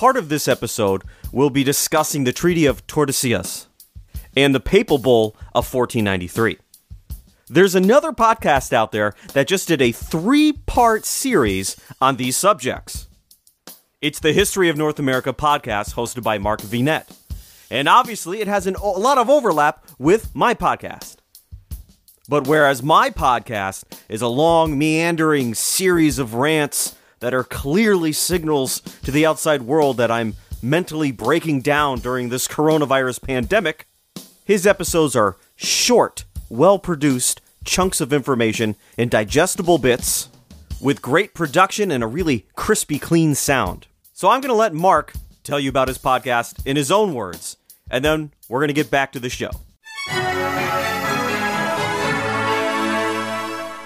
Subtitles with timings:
[0.00, 3.66] part of this episode, we'll be discussing the Treaty of Tordesillas
[4.34, 6.56] and the Papal Bull of 1493.
[7.50, 13.08] There's another podcast out there that just did a three part series on these subjects.
[14.00, 17.04] It's the History of North America podcast hosted by Mark Vinet.
[17.70, 21.16] And obviously, it has an, a lot of overlap with my podcast.
[22.26, 28.80] But whereas my podcast is a long, meandering series of rants that are clearly signals
[29.02, 33.86] to the outside world that I'm mentally breaking down during this coronavirus pandemic,
[34.44, 40.28] his episodes are short, well produced chunks of information in digestible bits
[40.80, 43.86] with great production and a really crispy, clean sound.
[44.12, 45.12] So I'm going to let Mark
[45.44, 47.56] tell you about his podcast in his own words,
[47.90, 49.50] and then we're going to get back to the show.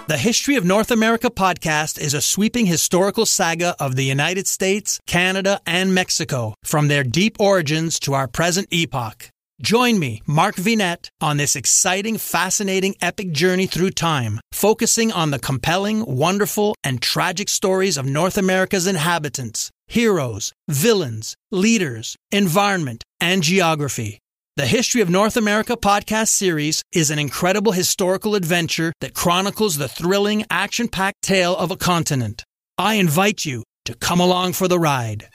[0.07, 5.01] The History of North America podcast is a sweeping historical saga of the United States,
[5.07, 9.31] Canada, and Mexico, from their deep origins to our present epoch.
[9.63, 15.39] Join me, Mark Vinet, on this exciting, fascinating, epic journey through time, focusing on the
[15.39, 24.19] compelling, wonderful, and tragic stories of North America's inhabitants, heroes, villains, leaders, environment, and geography.
[24.57, 29.89] The History of North America podcast series is an incredible historical adventure that chronicles the
[29.89, 32.45] thrilling, action packed tale of a continent.
[32.79, 35.29] I invite you to come along for the ride.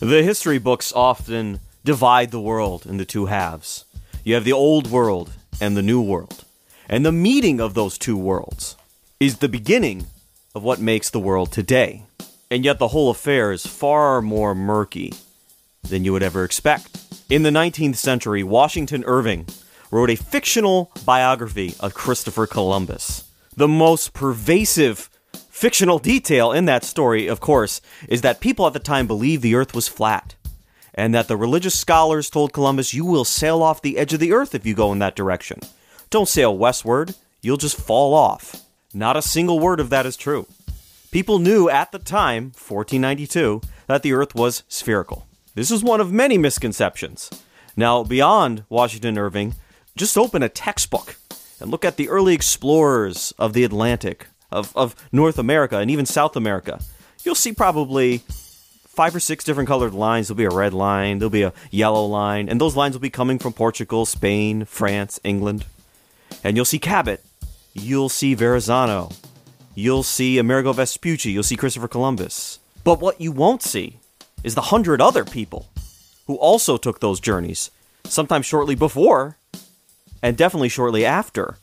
[0.00, 3.84] The history books often divide the world into two halves.
[4.24, 6.46] You have the old world and the new world.
[6.88, 8.78] And the meeting of those two worlds
[9.20, 10.06] is the beginning
[10.54, 12.04] of what makes the world today
[12.52, 15.14] and yet the whole affair is far more murky
[15.88, 16.98] than you would ever expect.
[17.30, 19.46] In the 19th century, Washington Irving
[19.90, 23.24] wrote a fictional biography of Christopher Columbus.
[23.56, 25.08] The most pervasive
[25.48, 29.54] fictional detail in that story, of course, is that people at the time believed the
[29.54, 30.34] earth was flat,
[30.92, 34.32] and that the religious scholars told Columbus, You will sail off the edge of the
[34.34, 35.60] earth if you go in that direction.
[36.10, 38.62] Don't sail westward, you'll just fall off.
[38.92, 40.46] Not a single word of that is true.
[41.12, 45.26] People knew at the time, 1492, that the Earth was spherical.
[45.54, 47.28] This is one of many misconceptions.
[47.76, 49.54] Now, beyond Washington Irving,
[49.94, 51.16] just open a textbook
[51.60, 56.06] and look at the early explorers of the Atlantic, of, of North America, and even
[56.06, 56.80] South America.
[57.24, 58.22] You'll see probably
[58.86, 60.28] five or six different colored lines.
[60.28, 63.10] There'll be a red line, there'll be a yellow line, and those lines will be
[63.10, 65.66] coming from Portugal, Spain, France, England.
[66.42, 67.22] And you'll see Cabot,
[67.74, 69.10] you'll see Verrazano,
[69.74, 72.58] You'll see Amerigo Vespucci, you'll see Christopher Columbus.
[72.84, 74.00] But what you won't see
[74.44, 75.70] is the hundred other people
[76.26, 77.70] who also took those journeys,
[78.04, 79.38] sometimes shortly before,
[80.22, 81.56] and definitely shortly after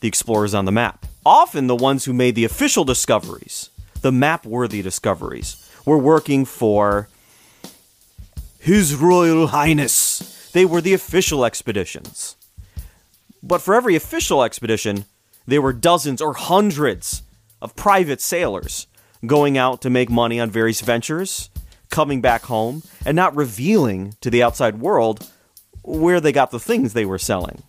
[0.00, 1.06] the explorers on the map.
[1.24, 3.70] Often the ones who made the official discoveries,
[4.00, 7.08] the map worthy discoveries, were working for
[8.58, 10.50] His Royal Highness.
[10.52, 12.34] They were the official expeditions.
[13.40, 15.04] But for every official expedition,
[15.46, 17.22] there were dozens or hundreds
[17.62, 18.88] of private sailors
[19.24, 21.48] going out to make money on various ventures,
[21.90, 25.30] coming back home, and not revealing to the outside world
[25.82, 27.62] where they got the things they were selling.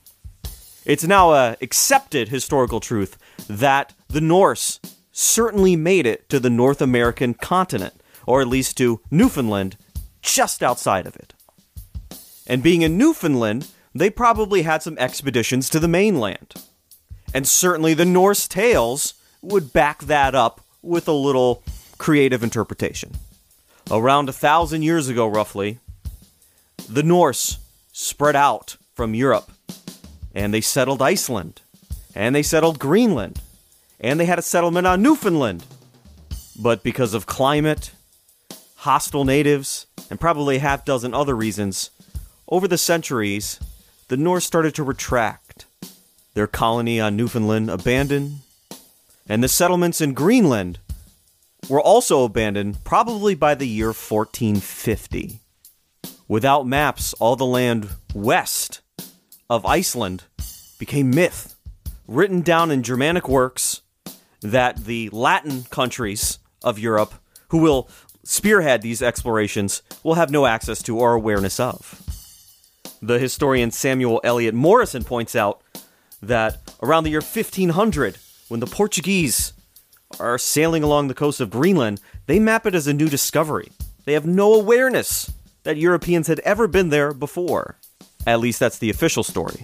[0.84, 3.18] It's now a accepted historical truth
[3.48, 4.80] that the Norse
[5.12, 7.94] certainly made it to the North American continent,
[8.26, 9.78] or at least to Newfoundland,
[10.22, 11.34] just outside of it.
[12.48, 16.56] And being in Newfoundland, they probably had some expeditions to the mainland.
[17.34, 21.62] And certainly the Norse tales would back that up with a little
[21.98, 23.12] creative interpretation.
[23.92, 25.80] Around a thousand years ago, roughly,
[26.90, 27.60] the Norse
[27.92, 29.52] spread out from Europe
[30.34, 31.62] and they settled Iceland
[32.16, 33.42] and they settled Greenland
[34.00, 35.66] and they had a settlement on Newfoundland.
[36.60, 37.92] But because of climate,
[38.78, 41.90] hostile natives, and probably a half dozen other reasons,
[42.48, 43.60] over the centuries,
[44.10, 45.66] the Norse started to retract.
[46.34, 48.40] Their colony on Newfoundland abandoned,
[49.28, 50.80] and the settlements in Greenland
[51.70, 55.40] were also abandoned probably by the year 1450.
[56.28, 58.82] Without maps, all the land west
[59.50, 60.24] of Iceland
[60.80, 61.56] became myth,
[62.08, 63.82] written down in Germanic works
[64.42, 67.14] that the Latin countries of Europe,
[67.50, 67.90] who will
[68.24, 72.02] spearhead these explorations, will have no access to or awareness of.
[73.02, 75.62] The historian Samuel Eliot Morison points out
[76.22, 78.18] that around the year 1500,
[78.54, 79.52] when the Portuguese
[80.20, 83.72] are sailing along the coast of Greenland, they map it as a new discovery.
[84.06, 85.34] They have no awareness
[85.64, 87.78] that Europeans had ever been there before.
[88.28, 89.64] At least that's the official story.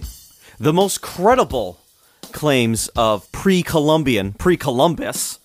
[0.58, 1.78] The most credible
[2.32, 5.38] claims of pre Columbian, pre Columbus,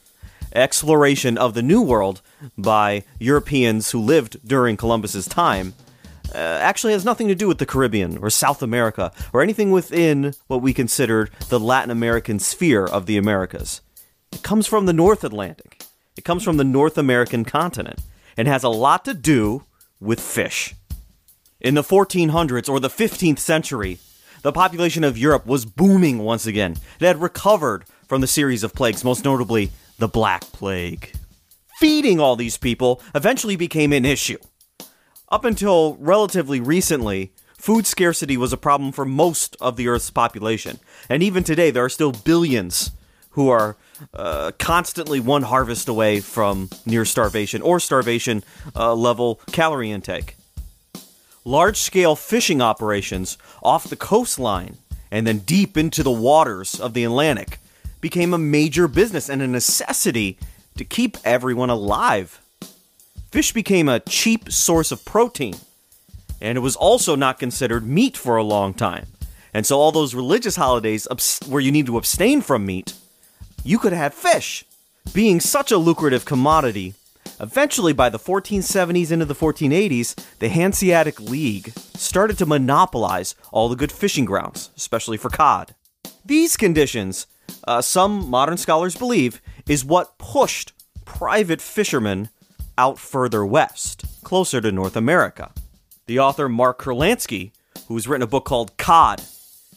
[0.52, 2.24] exploration of the New World
[2.58, 5.76] by Europeans who lived during Columbus's time
[6.34, 10.34] uh, actually has nothing to do with the Caribbean or South America or anything within
[10.48, 13.82] what we considered the Latin American sphere of the Americas.
[14.32, 15.84] It comes from the North Atlantic.
[16.18, 18.02] It comes from the North American continent
[18.38, 19.64] and has a lot to do
[20.00, 20.76] with fish.
[21.60, 24.00] In the 1400s or the 15th century,
[24.42, 26.76] the population of Europe was booming once again.
[27.00, 31.14] It had recovered from the series of plagues, most notably the Black Plague.
[31.80, 34.38] Feeding all these people eventually became an issue.
[35.30, 40.80] Up until relatively recently, food scarcity was a problem for most of the Earth's population.
[41.10, 42.92] And even today, there are still billions
[43.32, 43.76] who are
[44.14, 48.44] uh, constantly one harvest away from near starvation or starvation
[48.76, 50.36] uh, level calorie intake.
[51.44, 54.78] Large scale fishing operations off the coastline
[55.12, 57.60] and then deep into the waters of the Atlantic
[58.00, 60.38] became a major business and a necessity
[60.78, 62.42] to keep everyone alive.
[63.36, 65.56] Fish became a cheap source of protein,
[66.40, 69.08] and it was also not considered meat for a long time.
[69.54, 71.06] And so, all those religious holidays
[71.46, 72.94] where you need to abstain from meat,
[73.62, 74.64] you could have fish.
[75.14, 76.94] Being such a lucrative commodity,
[77.42, 83.76] Eventually, by the 1470s into the 1480s, the Hanseatic League started to monopolize all the
[83.76, 85.76] good fishing grounds, especially for cod.
[86.24, 87.28] These conditions,
[87.68, 90.72] uh, some modern scholars believe, is what pushed
[91.04, 92.30] private fishermen
[92.78, 95.52] out further west, closer to North America.
[96.08, 97.52] The author Mark Kurlansky,
[97.88, 99.22] who's written a book called Cod,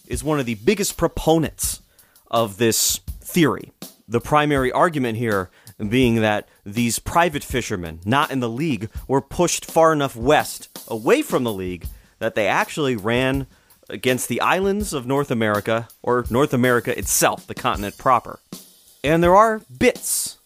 [0.07, 1.83] is one of the biggest proponents
[2.31, 3.73] of this theory.
[4.09, 5.51] The primary argument here
[5.89, 11.23] being that these private fishermen, not in the league, were pushed far enough west, away
[11.23, 11.87] from the league,
[12.19, 13.47] that they actually ran
[13.89, 18.41] against the islands of North America, or North America itself, the continent proper.
[19.05, 20.38] And there are bits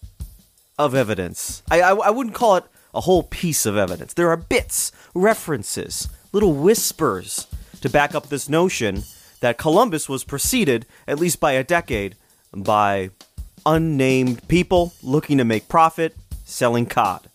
[0.77, 1.63] of evidence.
[1.69, 4.13] I, I, I wouldn't call it a whole piece of evidence.
[4.13, 7.47] There are bits, references, little whispers
[7.81, 9.03] to back up this notion
[9.39, 12.15] that Columbus was preceded, at least by a decade,
[12.55, 13.09] by
[13.65, 16.15] unnamed people looking to make profit
[16.45, 17.29] selling cod.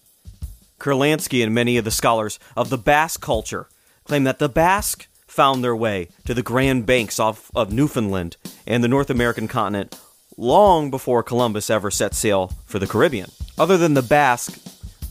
[0.79, 3.69] Kurlansky and many of the scholars of the Basque culture
[4.05, 8.37] claim that the Basque found their way to the Grand Banks off of Newfoundland
[8.67, 9.99] and the North American continent
[10.38, 13.31] long before Columbus ever set sail for the Caribbean.
[13.58, 14.56] Other than the Basque,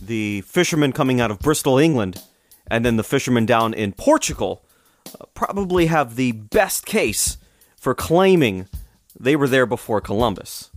[0.01, 2.23] the fishermen coming out of Bristol, England,
[2.71, 4.63] and then the fishermen down in Portugal
[5.07, 7.37] uh, probably have the best case
[7.75, 8.67] for claiming
[9.19, 10.71] they were there before Columbus.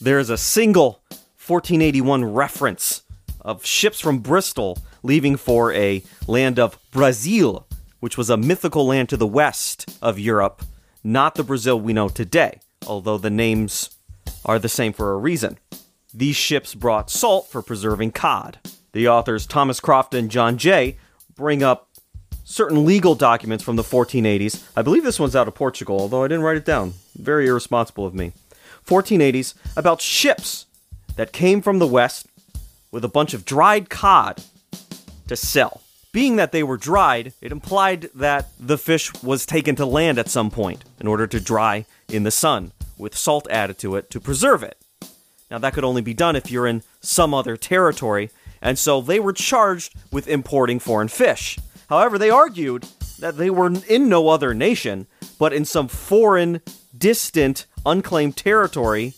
[0.00, 1.02] There is a single
[1.44, 3.02] 1481 reference
[3.40, 7.66] of ships from Bristol leaving for a land of Brazil,
[7.98, 10.62] which was a mythical land to the west of Europe,
[11.02, 13.90] not the Brazil we know today, although the names
[14.44, 15.58] are the same for a reason.
[16.12, 18.58] These ships brought salt for preserving cod.
[18.92, 20.96] The authors Thomas Croft and John Jay
[21.34, 21.88] bring up
[22.44, 24.66] certain legal documents from the 1480s.
[24.74, 26.94] I believe this one's out of Portugal, although I didn't write it down.
[27.16, 28.32] Very irresponsible of me.
[28.86, 30.66] 1480s about ships
[31.16, 32.26] that came from the west
[32.90, 34.42] with a bunch of dried cod
[35.26, 35.82] to sell.
[36.10, 40.28] Being that they were dried, it implied that the fish was taken to land at
[40.28, 44.20] some point in order to dry in the sun with salt added to it to
[44.20, 44.78] preserve it.
[45.50, 48.30] Now, that could only be done if you're in some other territory,
[48.62, 51.58] and so they were charged with importing foreign fish.
[51.88, 52.86] However, they argued
[53.18, 55.06] that they were in no other nation,
[55.38, 56.60] but in some foreign,
[56.96, 59.14] distant, unclaimed territory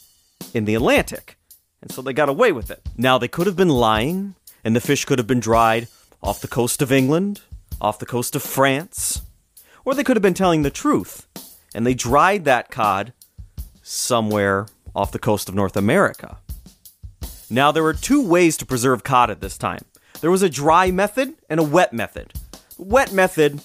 [0.53, 1.37] in the Atlantic.
[1.83, 2.83] And so they got away with it.
[2.97, 5.89] Now, they could have been lying, and the fish could have been dried
[6.23, 7.43] off the coast of England,
[7.81, 9.23] off the coast of France,
[9.85, 11.27] or they could have been telling the truth,
[11.75, 13.13] and they dried that cod
[13.83, 16.39] somewhere off the coast of North America.
[17.49, 19.85] Now, there were two ways to preserve cod at this time
[20.21, 22.33] there was a dry method and a wet method.
[22.77, 23.61] The wet method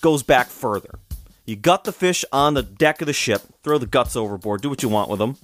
[0.00, 0.98] goes back further.
[1.44, 4.68] You gut the fish on the deck of the ship, throw the guts overboard, do
[4.68, 5.36] what you want with them.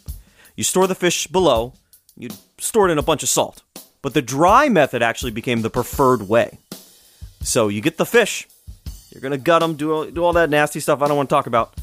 [0.57, 1.75] You store the fish below,
[2.17, 2.29] you
[2.59, 3.63] store it in a bunch of salt.
[4.03, 6.59] But the dry method actually became the preferred way.
[7.41, 8.49] So you get the fish,
[9.11, 11.35] you're gonna gut them, do all, do all that nasty stuff I don't want to
[11.35, 11.75] talk about.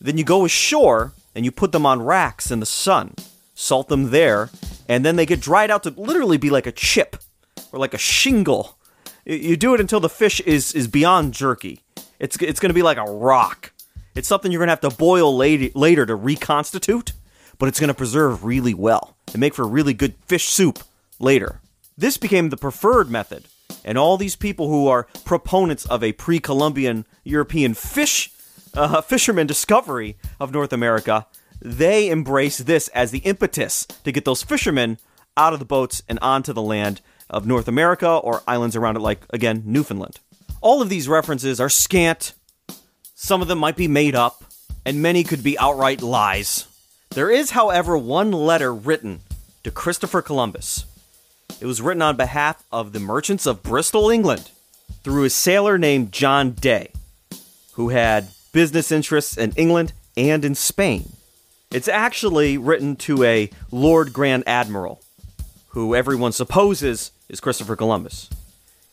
[0.00, 3.14] Then you go ashore and you put them on racks in the sun,
[3.54, 4.50] salt them there,
[4.88, 7.16] and then they get dried out to literally be like a chip
[7.72, 8.78] or like a shingle.
[9.24, 11.80] You do it until the fish is is beyond jerky.
[12.18, 13.72] It's it's to be like a rock.
[14.14, 17.12] It's something you're to have to boil later, later to reconstitute,
[17.58, 20.78] but it's to preserve really well and make for really good fish soup
[21.18, 21.60] later.
[21.98, 23.44] This became the preferred method,
[23.82, 28.30] and all these people who are proponents of a pre-Columbian European fish
[28.74, 31.26] uh, fisherman discovery of North America,
[31.60, 34.98] they embrace this as the impetus to get those fishermen
[35.38, 37.00] out of the boats and onto the land
[37.30, 40.20] of North America or islands around it, like, again, Newfoundland.
[40.60, 42.34] All of these references are scant.
[43.14, 44.44] Some of them might be made up,
[44.84, 46.66] and many could be outright lies.
[47.10, 49.20] There is, however, one letter written
[49.64, 50.84] to Christopher Columbus.
[51.60, 54.50] It was written on behalf of the merchants of Bristol, England,
[55.02, 56.90] through a sailor named John Day,
[57.72, 61.12] who had business interests in England and in Spain.
[61.70, 65.02] It's actually written to a Lord Grand Admiral,
[65.68, 68.30] who everyone supposes is Christopher Columbus.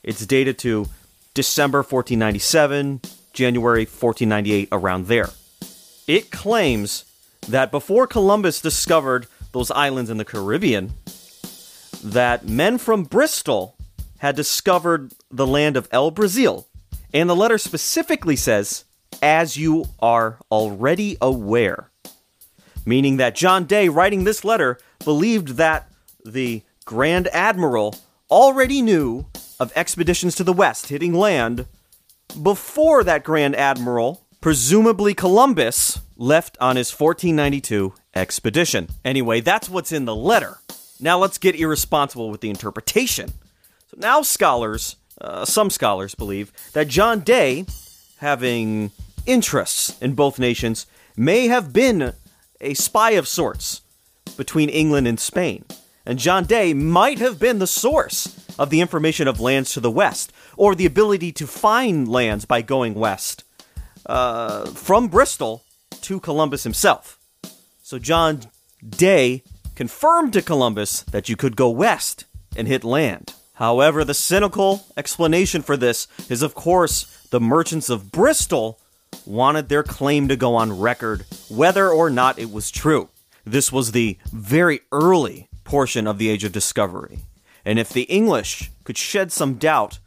[0.04, 0.88] It's dated to
[1.34, 5.30] December 1497, January 1498, around there.
[6.08, 7.06] It claims
[7.48, 10.94] that before Columbus discovered those islands in the Caribbean,
[12.04, 13.76] that men from Bristol
[14.20, 16.68] had discovered the land of El Brazil.
[17.14, 18.86] And the letter specifically says,
[19.22, 21.92] as you are already aware.
[22.86, 25.90] Meaning that John Day, writing this letter, believed that
[26.26, 27.96] the Grand Admiral
[28.30, 29.26] already knew
[29.60, 31.66] of expeditions to the west hitting land
[32.42, 38.88] before that Grand Admiral, presumably Columbus, left on his 1492 expedition.
[39.06, 40.58] Anyway, that's what's in the letter.
[41.04, 43.34] Now let's get irresponsible with the interpretation.
[43.88, 47.66] So now scholars, uh, some scholars believe that John Day,
[48.20, 48.92] having
[49.26, 52.14] interests in both nations, may have been
[52.62, 53.82] a spy of sorts
[54.38, 55.66] between England and Spain.
[56.06, 59.92] And John Day might have been the source of the information of lands to the
[59.92, 63.44] west, or the ability to find lands by going west
[64.06, 65.66] uh, from Bristol
[66.00, 67.20] to Columbus himself.
[67.82, 68.44] So John
[68.88, 69.44] Day
[69.76, 72.26] confirmed to Columbus that you could go west
[72.56, 73.34] and hit land.
[73.54, 78.80] However, the cynical explanation for this is, of course, the merchants of Bristol
[79.26, 83.10] wanted their claim to go on record, whether or not it was true.
[83.46, 87.20] This was the very early portion of the Age of Discovery.
[87.66, 90.00] And if the English could shed some doubt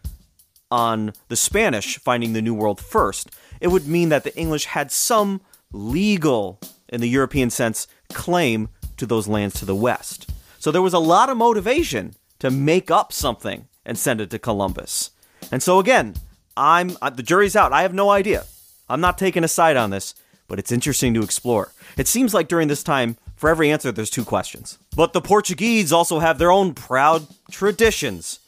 [0.70, 3.30] on the Spanish finding the New World first,
[3.60, 5.40] it would mean that the English had some
[5.72, 10.30] legal, in the European sense, claim to those lands to the west.
[10.58, 14.38] So there was a lot of motivation to make up something and send it to
[14.38, 15.10] Columbus.
[15.52, 16.14] And so again,
[16.56, 17.72] I'm uh, the jury's out.
[17.72, 18.44] I have no idea.
[18.88, 20.14] I'm not taking a side on this,
[20.48, 21.72] but it's interesting to explore.
[21.96, 24.78] It seems like during this time, for every answer, there's two questions.
[24.94, 28.38] But the Portuguese also have their own proud traditions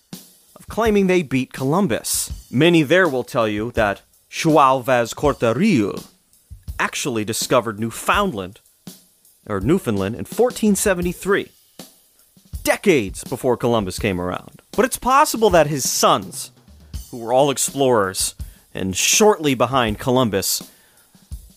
[0.56, 2.32] of claiming they beat Columbus.
[2.50, 6.04] Many there will tell you that João Vaz Corte-Real
[6.78, 8.60] actually discovered Newfoundland,
[9.48, 11.50] or Newfoundland, in 1473,
[12.62, 14.62] decades before Columbus came around.
[14.72, 16.52] But it's possible that his sons,
[17.10, 18.34] who were all explorers,
[18.74, 20.70] and shortly behind Columbus,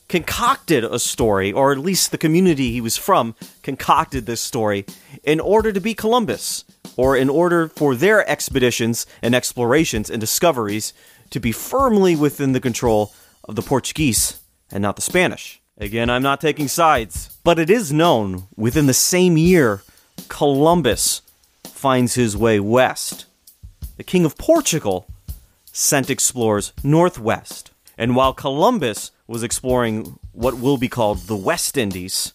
[0.07, 4.86] concocted a story, or at least the community he was from concocted this story
[5.24, 6.65] in order to be Columbus,
[6.98, 10.93] or in order for their expeditions and explorations and discoveries
[11.29, 13.13] to be firmly within the control
[13.45, 15.61] of the Portuguese and not the Spanish.
[15.81, 19.81] Again, I'm not taking sides, but it is known within the same year
[20.27, 21.23] Columbus
[21.63, 23.25] finds his way west.
[23.97, 25.07] The King of Portugal
[25.65, 27.71] sent explorers northwest.
[27.97, 32.33] And while Columbus was exploring what will be called the West Indies,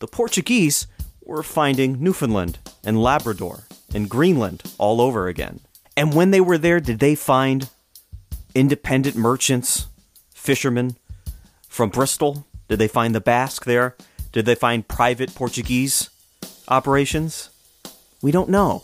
[0.00, 0.88] the Portuguese
[1.22, 5.60] were finding Newfoundland and Labrador and Greenland all over again.
[5.96, 7.70] And when they were there, did they find
[8.52, 9.86] independent merchants,
[10.32, 10.96] fishermen
[11.68, 12.44] from Bristol?
[12.74, 13.94] Did they find the Basque there?
[14.32, 16.10] Did they find private Portuguese
[16.66, 17.50] operations?
[18.20, 18.82] We don't know.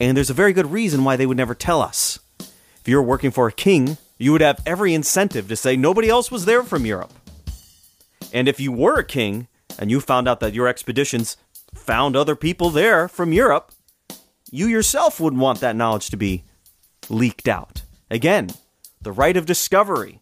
[0.00, 2.18] And there's a very good reason why they would never tell us.
[2.40, 6.08] If you were working for a king, you would have every incentive to say nobody
[6.08, 7.12] else was there from Europe.
[8.32, 9.46] And if you were a king
[9.78, 11.36] and you found out that your expeditions
[11.72, 13.70] found other people there from Europe,
[14.50, 16.42] you yourself would want that knowledge to be
[17.08, 17.82] leaked out.
[18.10, 18.50] Again,
[19.00, 20.18] the right of discovery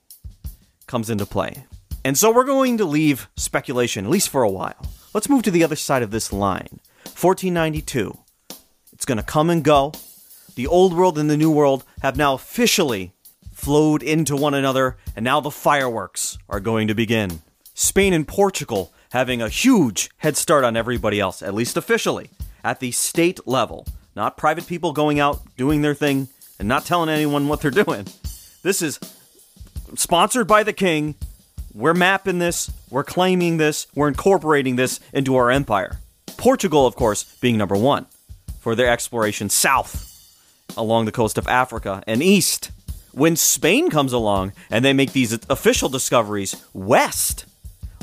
[0.86, 1.64] comes into play.
[2.08, 4.80] And so we're going to leave speculation, at least for a while.
[5.12, 8.16] Let's move to the other side of this line 1492.
[8.94, 9.92] It's going to come and go
[10.54, 13.12] the old world and the new world have now officially
[13.52, 17.42] flowed into one another, and now the fireworks are going to begin.
[17.74, 22.30] Spain and Portugal having a huge head start on everybody else, at least officially,
[22.64, 23.86] at the state level.
[24.16, 28.06] Not private people going out doing their thing and not telling anyone what they're doing.
[28.62, 28.98] This is
[29.94, 31.14] sponsored by the king.
[31.78, 36.00] We're mapping this, we're claiming this, we're incorporating this into our empire.
[36.36, 38.06] Portugal, of course, being number one
[38.58, 40.04] for their exploration south
[40.76, 42.72] along the coast of Africa and east.
[43.12, 47.46] When Spain comes along and they make these official discoveries west,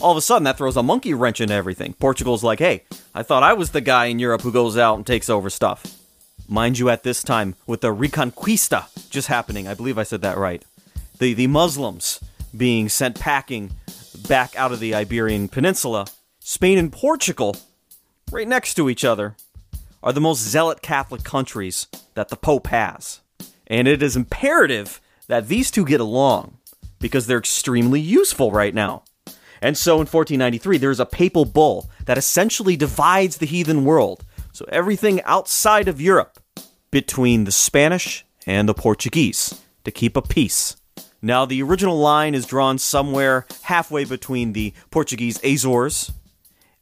[0.01, 1.95] all of a sudden that throws a monkey wrench into everything.
[1.99, 5.05] Portugal's like, hey, I thought I was the guy in Europe who goes out and
[5.05, 5.83] takes over stuff.
[6.47, 10.37] Mind you, at this time, with the Reconquista just happening, I believe I said that
[10.37, 10.63] right.
[11.19, 12.21] The, the Muslims
[12.57, 13.71] being sent packing
[14.27, 16.07] back out of the Iberian Peninsula,
[16.39, 17.55] Spain and Portugal,
[18.31, 19.35] right next to each other,
[20.03, 23.21] are the most zealot Catholic countries that the Pope has.
[23.67, 26.57] And it is imperative that these two get along
[26.99, 29.03] because they're extremely useful right now.
[29.61, 34.23] And so in 1493, there's a papal bull that essentially divides the heathen world.
[34.51, 36.39] So everything outside of Europe
[36.91, 40.77] between the Spanish and the Portuguese to keep a peace.
[41.25, 46.11] Now, the original line is drawn somewhere halfway between the Portuguese Azores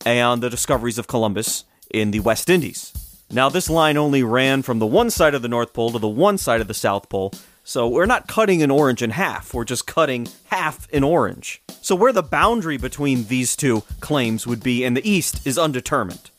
[0.05, 2.91] and the discoveries of Columbus in the West Indies.
[3.31, 6.09] Now, this line only ran from the one side of the North Pole to the
[6.09, 7.31] one side of the South Pole,
[7.63, 11.61] so we're not cutting an orange in half, we're just cutting half an orange.
[11.81, 16.31] So, where the boundary between these two claims would be in the East is undetermined.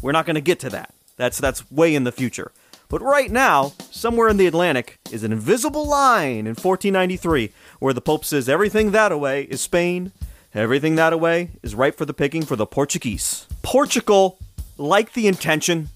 [0.00, 0.94] We're not going to get to that.
[1.16, 2.52] That's, that's way in the future.
[2.88, 8.00] But right now, somewhere in the Atlantic is an invisible line in 1493 where the
[8.00, 10.10] Pope says everything that away is Spain,
[10.54, 13.46] everything that away is ripe for the picking for the Portuguese.
[13.62, 14.38] Portugal
[14.78, 15.90] liked the intention,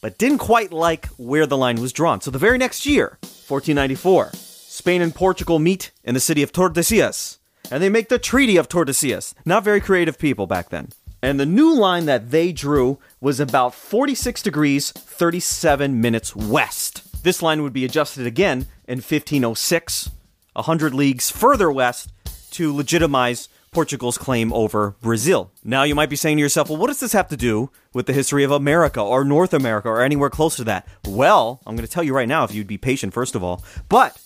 [0.00, 2.20] but didn't quite like where the line was drawn.
[2.20, 7.38] So the very next year, 1494, Spain and Portugal meet in the city of Tordesillas,
[7.68, 9.34] and they make the Treaty of Tordesillas.
[9.44, 10.90] Not very creative people back then.
[11.22, 17.22] And the new line that they drew was about 46 degrees 37 minutes west.
[17.24, 20.10] This line would be adjusted again in 1506,
[20.52, 22.12] 100 leagues further west,
[22.52, 25.50] to legitimize Portugal's claim over Brazil.
[25.62, 28.06] Now you might be saying to yourself, well, what does this have to do with
[28.06, 30.88] the history of America or North America or anywhere close to that?
[31.06, 33.62] Well, I'm going to tell you right now if you'd be patient first of all.
[33.88, 34.18] But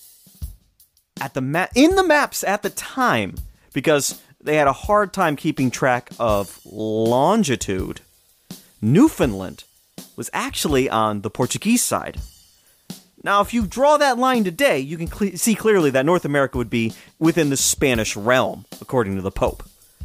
[1.20, 3.34] at the ma- in the maps at the time
[3.72, 8.00] because they had a hard time keeping track of longitude.
[8.80, 9.64] Newfoundland
[10.16, 12.18] was actually on the Portuguese side.
[13.24, 16.58] Now, if you draw that line today, you can cle see clearly that North America
[16.58, 19.62] would be within the Spanish realm, according to the Pope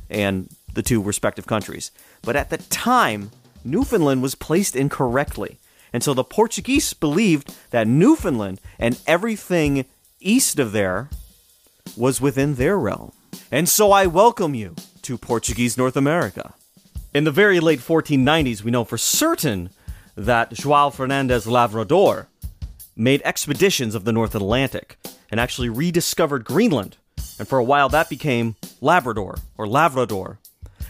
[0.10, 1.90] and the two respective countries.
[2.22, 3.32] But at the time,
[3.64, 5.58] Newfoundland was placed incorrectly.
[5.92, 9.86] And so the Portuguese believed that Newfoundland and everything
[10.20, 11.10] east of there
[11.96, 13.14] was within their realm.
[13.50, 16.54] And so I welcome you to Portuguese North America.
[17.14, 19.70] In the very late 1490s, we know for certain
[20.18, 22.26] that João Fernandes Lavrador
[22.98, 24.98] made expeditions of the North Atlantic
[25.32, 26.98] and actually rediscovered Greenland.
[27.40, 30.40] And for a while, that became Labrador or Lavrador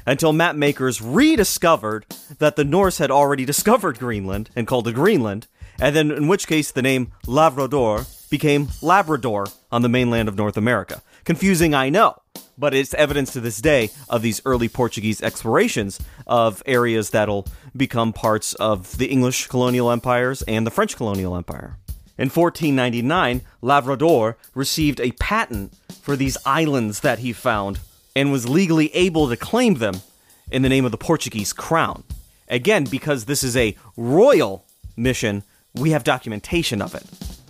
[0.08, 2.08] until mapmakers rediscovered
[2.39, 5.46] that the Norse had already discovered Greenland and called it Greenland,
[5.80, 10.58] and then in which case the name Lavrador became Labrador on the mainland of North
[10.58, 11.04] America.
[11.24, 12.22] Confusing, I know,
[12.58, 18.13] but it's evidence to this day of these early Portuguese explorations of areas that'll become
[18.13, 21.78] parts of the English colonial empires and the French colonial empire.
[22.17, 27.80] In 1499, Lavrador received a patent for these islands that he found
[28.15, 30.02] and was legally able to claim them
[30.50, 32.04] in the name of the Portuguese crown.
[32.48, 34.65] Again, because this is a royal
[34.96, 35.43] mission,
[35.76, 37.04] we have documentation of it.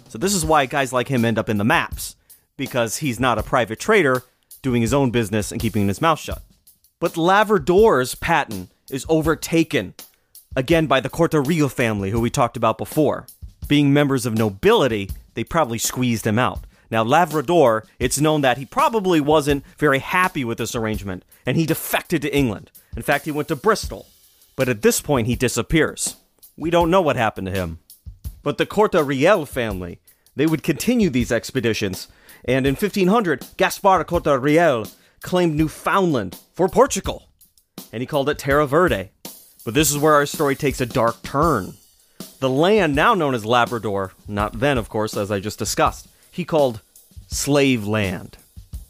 [0.09, 2.15] So this is why guys like him end up in the maps,
[2.57, 4.23] because he's not a private trader
[4.67, 6.43] doing his own business and keeping his mouth shut.
[6.99, 9.93] But Lavrador's patent is overtaken
[10.57, 13.27] again by the Corte-Real family, who we talked about before.
[13.69, 16.65] Being members of nobility, they probably squeezed him out.
[16.91, 21.65] Now, Lavrador, it's known that he probably wasn't very happy with this arrangement, and he
[21.65, 22.69] defected to England.
[22.97, 24.07] In fact, he went to Bristol.
[24.57, 26.17] But at this point, he disappears.
[26.57, 27.79] We don't know what happened to him.
[28.43, 30.01] But the Corte-Real family,
[30.35, 32.09] they would continue these expeditions,
[32.45, 34.85] and in 1500, Gaspar Corte-Real
[35.21, 37.27] claimed Newfoundland for Portugal,
[37.91, 39.09] and he called it Terra Verde.
[39.65, 41.73] But this is where our story takes a dark turn.
[42.39, 46.45] The land now known as Labrador, not then, of course, as I just discussed, he
[46.45, 46.81] called
[47.27, 48.37] slave land.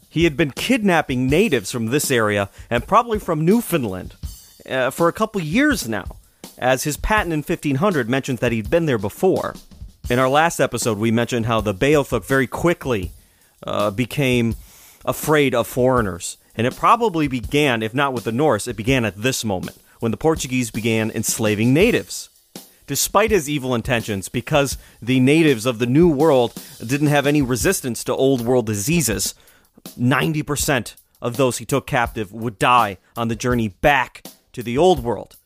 [0.08, 4.14] He had been kidnapping natives from this area and probably from Newfoundland
[4.68, 6.16] uh, for a couple years now,
[6.56, 9.54] as his patent in 1500 mentions that he'd been there before.
[10.08, 13.12] In our last episode, we mentioned how the Beothuk very quickly
[13.66, 14.56] uh, became
[15.04, 16.36] afraid of foreigners.
[16.54, 20.10] And it probably began, if not with the Norse, it began at this moment, when
[20.10, 22.30] the Portuguese began enslaving natives
[22.88, 28.02] despite his evil intentions, because the natives of the New World didn't have any resistance
[28.02, 29.34] to Old World diseases,
[29.96, 35.04] 90% of those he took captive would die on the journey back to the Old
[35.04, 35.36] World.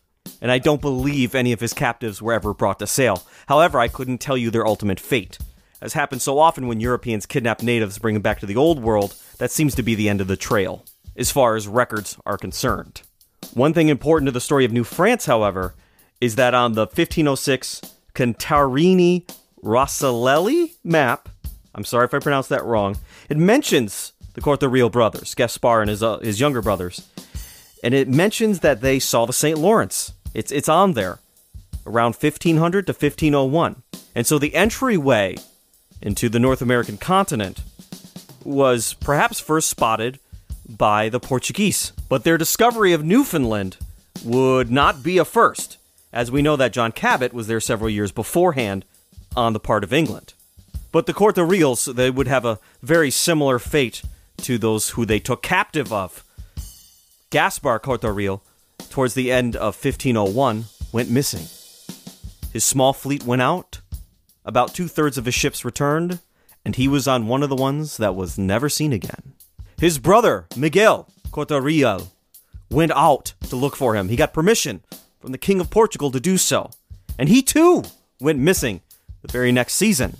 [0.40, 3.24] And I don't believe any of his captives were ever brought to sale.
[3.48, 5.36] However, I couldn't tell you their ultimate fate.
[5.82, 9.16] As happens so often when Europeans kidnap natives, bring them back to the Old World,
[9.38, 10.84] that seems to be the end of the trail.
[11.14, 13.02] as far as records are concerned.
[13.52, 15.74] One thing important to the story of New France, however,
[16.22, 17.82] is that on the 1506
[18.14, 19.28] Contarini
[19.62, 21.28] Rosselli map,
[21.74, 22.96] I'm sorry if I pronounced that wrong,
[23.28, 27.06] it mentions the Corte-Real brothers, Gaspar and his, uh, his younger brothers,
[27.84, 29.58] and it mentions that they saw the St.
[29.58, 30.12] Lawrence.
[30.32, 31.18] It's, it's on there,
[31.84, 33.82] around 1500 to 1501.
[34.14, 35.36] And so the entryway
[36.02, 37.62] into the North American continent
[38.44, 40.18] was perhaps first spotted
[40.68, 41.92] by the Portuguese.
[42.08, 43.76] But their discovery of Newfoundland
[44.24, 45.78] would not be a first,
[46.12, 48.84] as we know that John Cabot was there several years beforehand
[49.36, 50.34] on the part of England.
[50.90, 54.02] But the Corte-Reals, they would have a very similar fate
[54.38, 56.24] to those who they took captive of.
[57.30, 58.42] Gaspar Corte-Real,
[58.90, 61.46] towards the end of 1501, went missing.
[62.52, 63.80] His small fleet went out,
[64.44, 66.20] about two thirds of his ships returned,
[66.64, 69.34] and he was on one of the ones that was never seen again.
[69.78, 72.12] His brother, Miguel Corte-Real,
[72.70, 74.08] went out to look for him.
[74.08, 74.82] He got permission
[75.20, 76.70] from the King of Portugal to do so.
[77.18, 77.84] And he too
[78.20, 78.80] went missing
[79.22, 80.16] the very next season.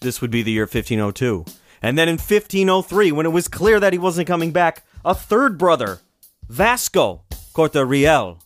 [0.00, 1.44] This would be the year 1502.
[1.82, 5.58] And then in 1503, when it was clear that he wasn't coming back, a third
[5.58, 6.00] brother,
[6.48, 8.38] Vasco Corte-Real,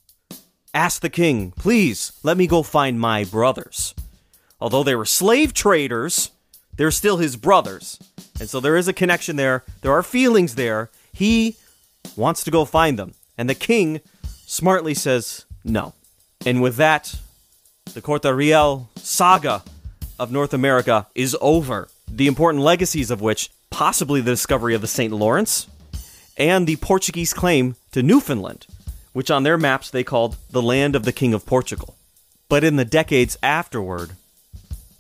[0.75, 3.95] asked the king, Please let me go find my brothers.
[4.61, 6.31] Although they were slave traders,
[6.77, 7.99] they're still his brothers.
[8.39, 9.65] And so there is a connection there.
[9.83, 10.91] There are feelings there.
[11.13, 11.57] He
[12.17, 13.15] wants to go find them.
[13.37, 14.01] And the king
[14.47, 15.95] smartly says no.
[16.45, 17.17] And with that,
[17.93, 19.63] the Corte-Real saga
[20.19, 21.89] of North America is over.
[22.09, 25.13] The important legacies of which, possibly the discovery of the St.
[25.13, 25.67] Lawrence
[26.37, 28.67] and the Portuguese claim to Newfoundland,
[29.13, 31.97] which on their maps they called the land of the King of Portugal.
[32.49, 34.13] But in the decades afterward,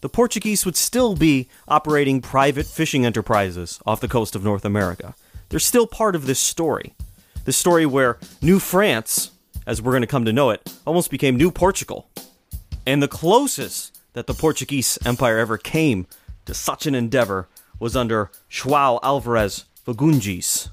[0.00, 5.14] the Portuguese would still be operating private fishing enterprises off the coast of North America.
[5.48, 6.94] They're still part of this story.
[7.44, 9.32] This story where New France,
[9.66, 12.08] as we're going to come to know it, almost became New Portugal.
[12.86, 16.06] And the closest that the Portuguese Empire ever came
[16.46, 20.68] to such an endeavor was under João Alvarez Fagundes.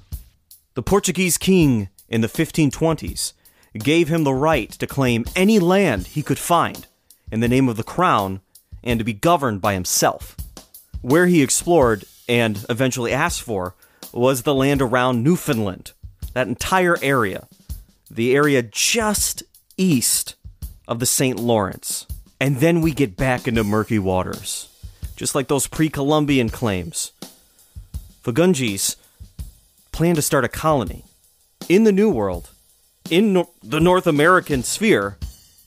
[0.74, 3.34] The Portuguese king in the 1520s
[3.78, 6.88] gave him the right to claim any land he could find
[7.32, 8.42] in the name of the crown
[8.88, 10.36] and to be governed by himself.
[11.02, 13.76] Where he explored and eventually asked for
[14.14, 15.92] was the land around Newfoundland,
[16.34, 17.48] that entire area,
[18.10, 19.44] the area just
[19.78, 20.36] east
[20.88, 21.38] of the St.
[21.38, 22.08] Lawrence.
[22.40, 24.70] And then we get back into murky waters,
[25.16, 27.12] just like those pre Columbian claims.
[28.24, 28.96] Fagundes
[29.92, 31.04] plan to start a colony
[31.68, 32.52] in the New World,
[33.10, 35.18] in the North American sphere,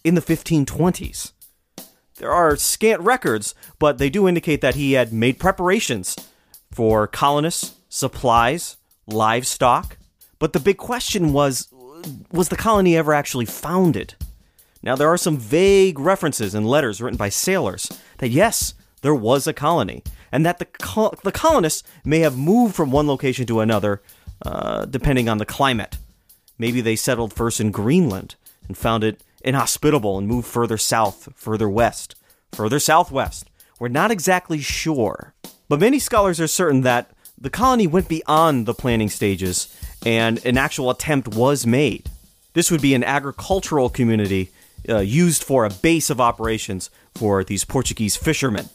[0.04, 1.32] in the 1520s.
[2.20, 6.14] There are scant records, but they do indicate that he had made preparations
[6.70, 9.96] for colonists, supplies, livestock.
[10.38, 11.68] But the big question was
[12.30, 14.16] was the colony ever actually founded?
[14.82, 19.46] Now, there are some vague references in letters written by sailors that yes, there was
[19.46, 23.60] a colony, and that the, col- the colonists may have moved from one location to
[23.60, 24.02] another
[24.44, 25.96] uh, depending on the climate.
[26.58, 28.34] Maybe they settled first in Greenland
[28.68, 32.14] and found it inhospitable and moved further south, further west,
[32.52, 33.48] further southwest.
[33.78, 35.34] We're not exactly sure.
[35.68, 39.74] But many scholars are certain that the colony went beyond the planning stages
[40.04, 42.10] and an actual attempt was made.
[42.52, 44.50] This would be an agricultural community
[44.88, 48.68] uh, used for a base of operations for these Portuguese fishermen.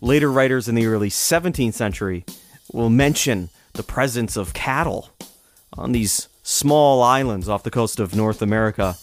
[0.00, 2.24] Later writers in the early 17th century
[2.72, 5.10] will mention the presence of cattle
[5.72, 8.96] on these small islands off the coast of North America,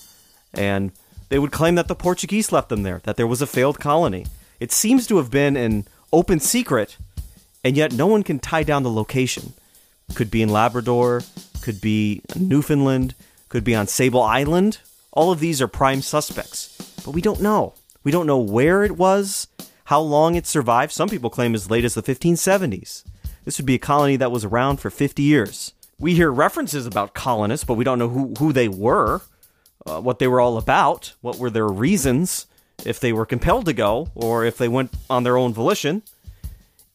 [0.54, 0.92] and
[1.34, 4.28] they would claim that the Portuguese left them there, that there was a failed colony.
[4.60, 6.96] It seems to have been an open secret,
[7.64, 9.54] and yet no one can tie down the location.
[10.14, 11.24] Could be in Labrador,
[11.64, 13.16] could be Newfoundland,
[13.50, 14.78] could be on Sable Island.
[15.12, 17.74] All of these are prime suspects, but we don't know.
[18.04, 19.48] We don't know where it was,
[19.86, 20.92] how long it survived.
[20.92, 23.04] Some people claim as late as the 1570s.
[23.44, 25.74] This would be a colony that was around for 50 years.
[25.98, 29.24] We hear references about colonists, but we don't know who, who they were,
[29.86, 32.48] uh, what they were all about, what were their reasons,
[32.86, 36.04] if they were compelled to go, or if they went on their own volition.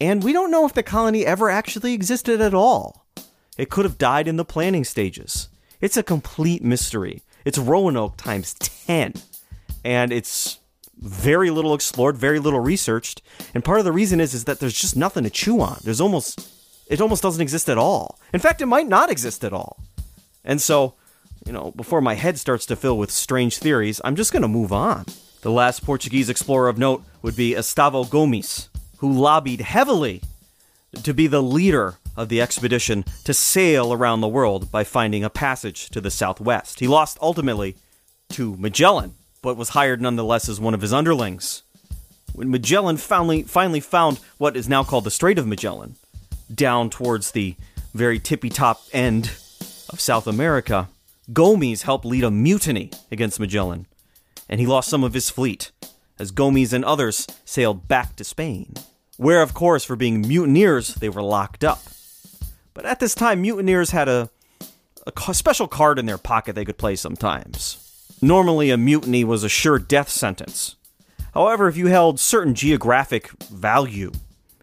[0.01, 3.07] And we don't know if the colony ever actually existed at all.
[3.57, 5.49] It could have died in the planning stages.
[5.81, 7.23] It's a complete mystery.
[7.45, 9.15] It's Roanoke times 10.
[9.85, 10.59] And it's
[11.01, 13.23] very little explored, very little researched.
[13.55, 15.81] And part of the reason is is that there's just nothing to chew on.
[15.85, 16.49] There's almost
[16.89, 18.19] it almost doesn't exist at all.
[18.33, 19.79] In fact, it might not exist at all.
[20.45, 20.95] And so,
[21.49, 24.49] you know, before my head starts to fill with strange theories, I'm just going to
[24.49, 25.07] move on.
[25.41, 30.21] The last Portuguese explorer of note would be Estevão Gomes, who lobbied heavily
[31.03, 35.31] to be the leader of the expedition to sail around the world by finding a
[35.31, 36.81] passage to the southwest.
[36.81, 37.77] He lost ultimately
[38.31, 41.63] to Magellan, but was hired nonetheless as one of his underlings.
[42.35, 45.97] When Magellan finally, finally found what is now called the Strait of Magellan,
[46.55, 47.57] down towards the
[47.95, 49.29] very tippy top end
[49.89, 50.89] of South America,
[51.33, 53.87] Gomes helped lead a mutiny against Magellan,
[54.49, 55.73] and he lost some of his fleet
[56.19, 58.73] as Gomes and others sailed back to Spain,
[59.19, 61.83] where, of course, for being mutineers, they were locked up.
[62.73, 64.31] But at this time, mutineers had a,
[65.07, 67.85] a special card in their pocket they could play sometimes.
[68.23, 70.77] Normally, a mutiny was a sure death sentence.
[71.35, 74.13] However, if you held certain geographic value,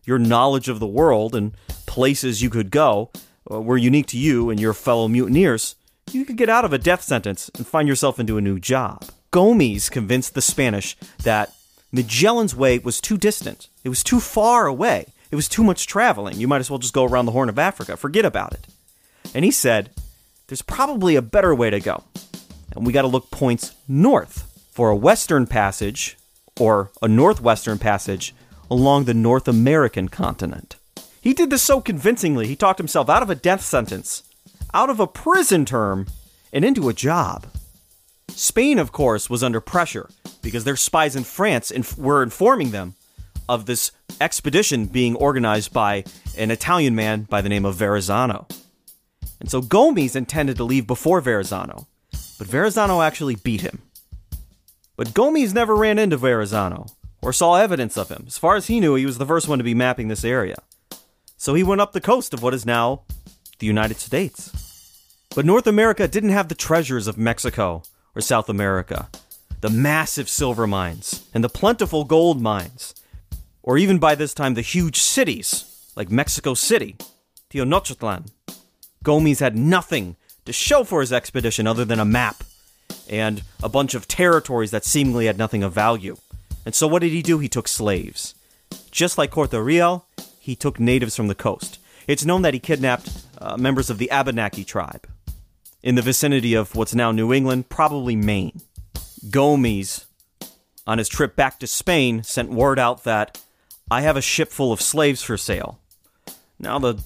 [0.04, 3.12] your knowledge of the world and places you could go
[3.50, 5.76] uh, were unique to you and your fellow mutineers,
[6.12, 9.06] you could get out of a death sentence and find yourself into a new job.
[9.32, 11.54] Gomes convinced the Spanish that
[11.92, 13.68] Magellan's way was too distant.
[13.84, 15.08] It was too far away.
[15.32, 16.38] It was too much traveling.
[16.38, 17.98] You might as well just go around the Horn of Africa.
[17.98, 18.68] Forget about it.
[19.34, 19.90] And he said,
[20.48, 22.04] There's probably a better way to go.
[22.76, 26.18] And we got to look points north for a western passage
[26.60, 28.34] or a northwestern passage
[28.70, 30.76] along the North American continent.
[31.22, 34.24] He did this so convincingly, he talked himself out of a death sentence,
[34.76, 36.06] out of a prison term,
[36.52, 37.48] and into a job.
[38.30, 40.10] Spain, of course, was under pressure
[40.42, 42.94] because their spies in France inf- were informing them
[43.48, 46.04] of this expedition being organized by
[46.38, 48.48] an Italian man by the name of Verrazano.
[49.40, 51.88] And so Gomes intended to leave before Verrazano,
[52.38, 53.82] but Verrazano actually beat him.
[54.98, 56.88] But Gomes never ran into Verrazano
[57.22, 58.26] or saw evidence of him.
[58.28, 60.58] As far as he knew, he was the first one to be mapping this area.
[61.38, 63.04] So he went up the coast of what is now
[63.60, 64.65] the United States.
[65.36, 67.84] But North America didn't have the treasures of Mexico
[68.16, 69.10] or South America,
[69.60, 72.96] the massive silver mines and the plentiful gold mines,
[73.62, 76.96] or even by this time the huge cities like Mexico City,
[77.50, 78.30] Tenochtitlan.
[79.04, 82.42] Gomes had nothing to show for his expedition other than a map
[83.10, 86.16] and a bunch of territories that seemingly had nothing of value.
[86.66, 87.40] And so what did he do?
[87.40, 88.36] He took slaves.
[88.90, 90.06] Just like Corte Real,
[90.40, 91.78] he took natives from the coast.
[92.08, 95.06] It's known that he kidnapped uh, members of the Abenaki tribe
[95.86, 98.60] in the vicinity of what's now New England, probably Maine.
[99.30, 100.08] Gomes,
[100.88, 103.40] on his trip back to Spain, sent word out that
[103.92, 105.80] I have a ship full of slaves for sale.
[106.58, 107.04] Now, the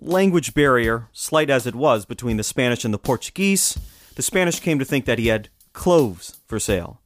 [0.00, 3.78] language barrier, slight as it was between the Spanish and the Portuguese,
[4.14, 7.00] the Spanish came to think that he had cloves for sale.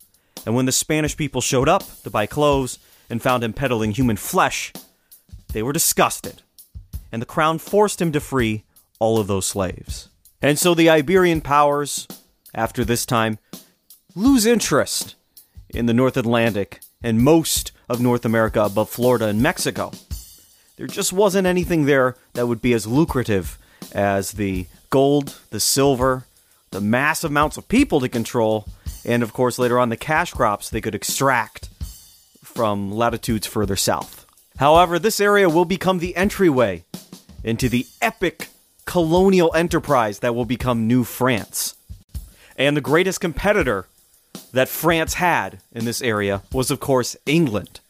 [0.47, 2.79] And when the Spanish people showed up to buy clothes
[3.11, 4.73] and found him peddling human flesh,
[5.53, 6.43] they were disgusted.
[7.11, 8.63] And the crown forced him to free
[9.01, 10.11] all of those slaves.
[10.41, 12.07] And so the Iberian powers,
[12.55, 13.39] after this time,
[14.15, 15.17] lose interest
[15.69, 19.93] in the North Atlantic and most of North America above Florida and Mexico.
[20.77, 23.59] There just wasn't anything there that would be as lucrative
[23.93, 26.25] as the gold, the silver,
[26.71, 28.69] the massive amounts of people to control,
[29.05, 31.69] and of course later on the cash crops they could extract
[32.45, 34.27] from latitudes further south.
[34.59, 36.85] However, this area will become the entryway
[37.43, 38.49] into the epic
[38.89, 41.77] colonial enterprise that will become New France.
[42.57, 43.87] And the greatest competitor
[44.53, 47.81] that France had in this area was, of course, England,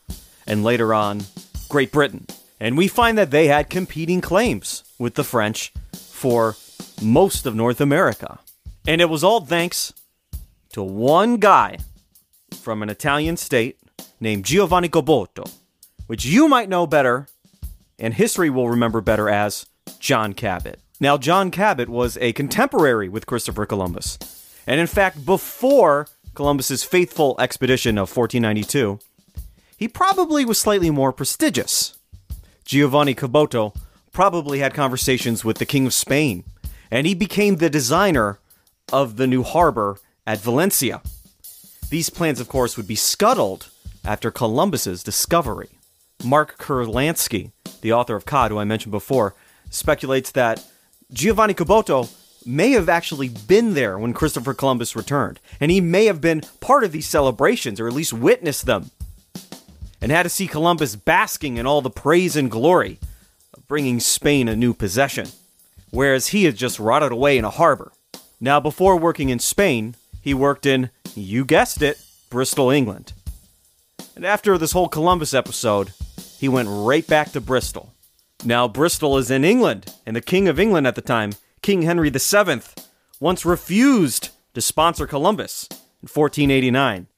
[0.44, 1.22] and later on,
[1.68, 2.26] Great Britain.
[2.58, 6.56] And we find that they had competing claims with the French for
[7.00, 8.40] most of North America.
[8.84, 9.92] And it was all thanks
[10.72, 11.78] to one guy
[12.60, 13.78] from an Italian state
[14.18, 15.48] named Giovanni Caboto,
[16.08, 17.28] which you might know better,
[18.00, 19.66] and history will remember better as
[20.00, 20.80] John Cabot.
[21.00, 24.18] Now, John Cabot was a contemporary with Christopher Columbus.
[24.66, 28.98] And in fact, before Columbus's faithful expedition of 1492,
[29.76, 31.96] he probably was slightly more prestigious.
[32.64, 33.74] Giovanni Caboto
[34.12, 36.42] probably had conversations with the King of Spain,
[36.90, 38.40] and he became the designer
[38.92, 41.00] of the new harbor at Valencia.
[41.90, 43.68] These plans, of course, would be scuttled
[44.04, 45.70] after Columbus's discovery.
[46.24, 49.34] Mark Kurlansky, the author of Cod, who I mentioned before,
[49.70, 50.64] speculates that
[51.10, 52.10] Giovanni Caboto
[52.44, 56.84] may have actually been there when Christopher Columbus returned, and he may have been part
[56.84, 58.90] of these celebrations, or at least witnessed them,
[60.02, 62.98] and had to see Columbus basking in all the praise and glory
[63.54, 65.28] of bringing Spain a new possession,
[65.90, 67.90] whereas he had just rotted away in a harbor.
[68.38, 73.14] Now, before working in Spain, he worked in, you guessed it, Bristol, England.
[74.14, 75.92] And after this whole Columbus episode,
[76.38, 77.94] he went right back to Bristol
[78.44, 82.08] now, Bristol is in England, and the King of England at the time, King Henry
[82.08, 82.60] VII,
[83.18, 87.08] once refused to sponsor Columbus in 1489.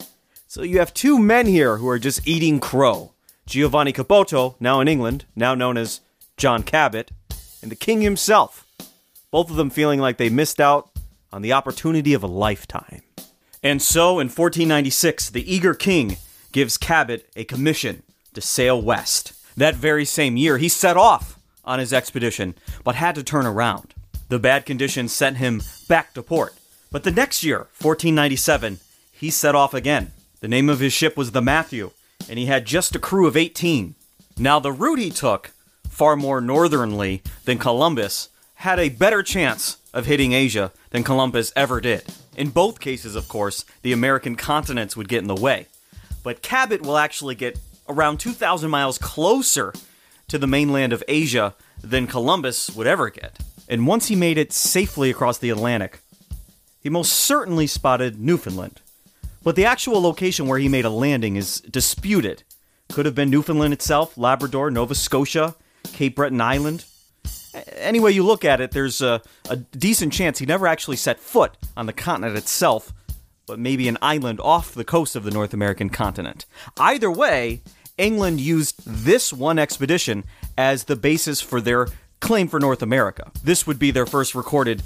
[0.46, 3.12] So you have two men here who are just eating crow
[3.46, 6.00] Giovanni Caboto, now in England, now known as
[6.36, 7.10] John Cabot,
[7.60, 8.64] and the king himself,
[9.30, 10.90] both of them feeling like they missed out
[11.32, 13.02] on the opportunity of a lifetime.
[13.62, 16.16] And so, in 1496, the eager king
[16.52, 18.04] gives Cabot a commission
[18.34, 19.32] to sail west.
[19.56, 23.94] That very same year, he set off on his expedition, but had to turn around.
[24.28, 26.54] The bad conditions sent him back to port.
[26.90, 28.80] But the next year, 1497,
[29.12, 30.12] he set off again.
[30.40, 31.90] The name of his ship was the Matthew,
[32.28, 33.94] and he had just a crew of 18.
[34.38, 35.50] Now, the route he took,
[35.88, 41.80] far more northernly than Columbus, had a better chance of hitting Asia than Columbus ever
[41.80, 42.04] did.
[42.36, 45.66] In both cases, of course, the American continents would get in the way.
[46.22, 47.58] But Cabot will actually get
[47.90, 49.72] around 2,000 miles closer
[50.28, 53.38] to the mainland of Asia than Columbus would ever get.
[53.68, 56.00] And once he made it safely across the Atlantic,
[56.80, 58.80] he most certainly spotted Newfoundland.
[59.42, 62.42] But the actual location where he made a landing is disputed.
[62.92, 65.54] Could have been Newfoundland itself, Labrador, Nova Scotia,
[65.92, 66.84] Cape Breton Island.
[67.76, 71.18] Any way you look at it, there's a, a decent chance he never actually set
[71.20, 72.92] foot on the continent itself,
[73.46, 76.46] but maybe an island off the coast of the North American continent.
[76.78, 77.62] Either way,
[78.00, 80.24] England used this one expedition
[80.56, 81.88] as the basis for their
[82.20, 83.30] claim for North America.
[83.44, 84.82] This would be their first recorded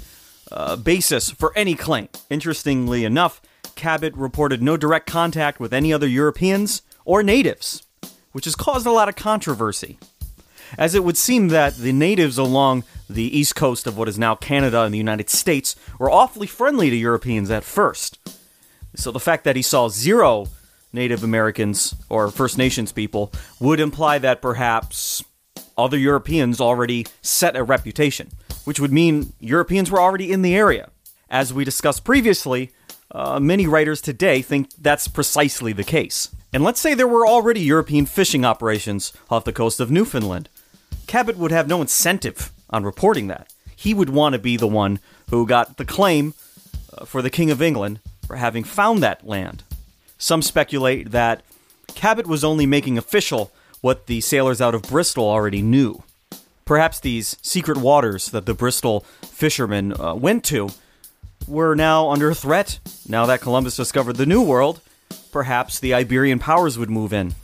[0.51, 2.09] uh, basis for any claim.
[2.29, 3.41] Interestingly enough,
[3.75, 7.83] Cabot reported no direct contact with any other Europeans or natives,
[8.31, 9.97] which has caused a lot of controversy.
[10.77, 14.35] As it would seem that the natives along the east coast of what is now
[14.35, 18.17] Canada and the United States were awfully friendly to Europeans at first.
[18.95, 20.47] So the fact that he saw zero
[20.95, 25.23] Native Americans or First Nations people would imply that perhaps
[25.77, 28.31] other Europeans already set a reputation,
[28.63, 30.89] which would mean Europeans were already in the area.
[31.29, 32.71] As we discussed previously,
[33.11, 36.29] uh, many writers today think that's precisely the case.
[36.53, 40.49] And let's say there were already European fishing operations off the coast of Newfoundland.
[41.07, 43.53] Cabot would have no incentive on reporting that.
[43.75, 46.33] He would want to be the one who got the claim
[46.97, 49.63] uh, for the King of England for having found that land.
[50.17, 51.43] Some speculate that
[51.93, 53.51] Cabot was only making official
[53.81, 56.03] what the sailors out of Bristol already knew.
[56.65, 60.69] Perhaps these secret waters that the Bristol fishermen uh, went to
[61.47, 62.79] were now under threat.
[63.07, 64.81] Now that Columbus discovered the New World,
[65.31, 67.35] perhaps the Iberian powers would move in.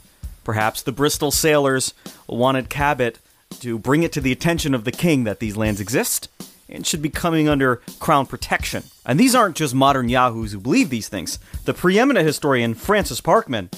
[0.42, 1.94] Perhaps the Bristol sailors
[2.26, 3.18] wanted Cabot
[3.60, 6.28] to bring it to the attention of the king that these lands exist
[6.72, 8.84] and should be coming under crown protection.
[9.04, 11.38] And these aren't just modern yahoos who believe these things.
[11.64, 13.70] The preeminent historian Francis Parkman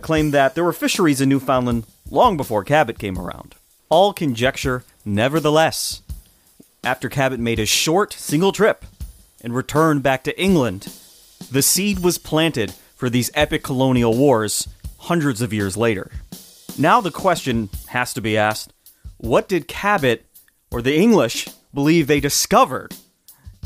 [0.00, 3.54] claimed that there were fisheries in Newfoundland long before Cabot came around.
[3.88, 6.02] All conjecture, nevertheless.
[6.84, 8.84] After Cabot made a short, single trip
[9.42, 10.92] and returned back to England,
[11.50, 16.10] the seed was planted for these epic colonial wars hundreds of years later.
[16.78, 18.72] Now the question has to be asked
[19.16, 20.24] what did Cabot
[20.70, 22.92] or the English believe they discovered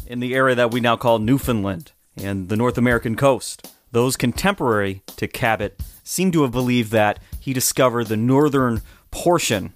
[0.07, 3.73] in the area that we now call Newfoundland and the North American coast?
[3.91, 9.73] Those contemporary to Cabot seem to have believed that he discovered the northern portion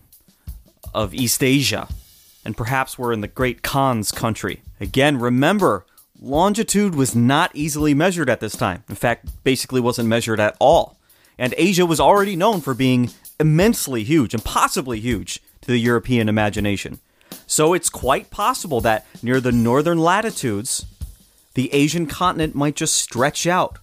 [0.92, 1.88] of East Asia,
[2.44, 4.61] and perhaps were in the Great Khan's country.
[4.83, 5.87] Again, remember,
[6.20, 8.85] longitude was not easily measured at this time.
[8.87, 10.99] In fact, basically wasn't measured at all.
[11.38, 17.01] And Asia was already known for being immensely huge, impossibly huge to the European imagination.
[17.46, 20.85] So it's quite possible that near the northern latitudes,
[21.54, 23.78] the Asian continent might just stretch out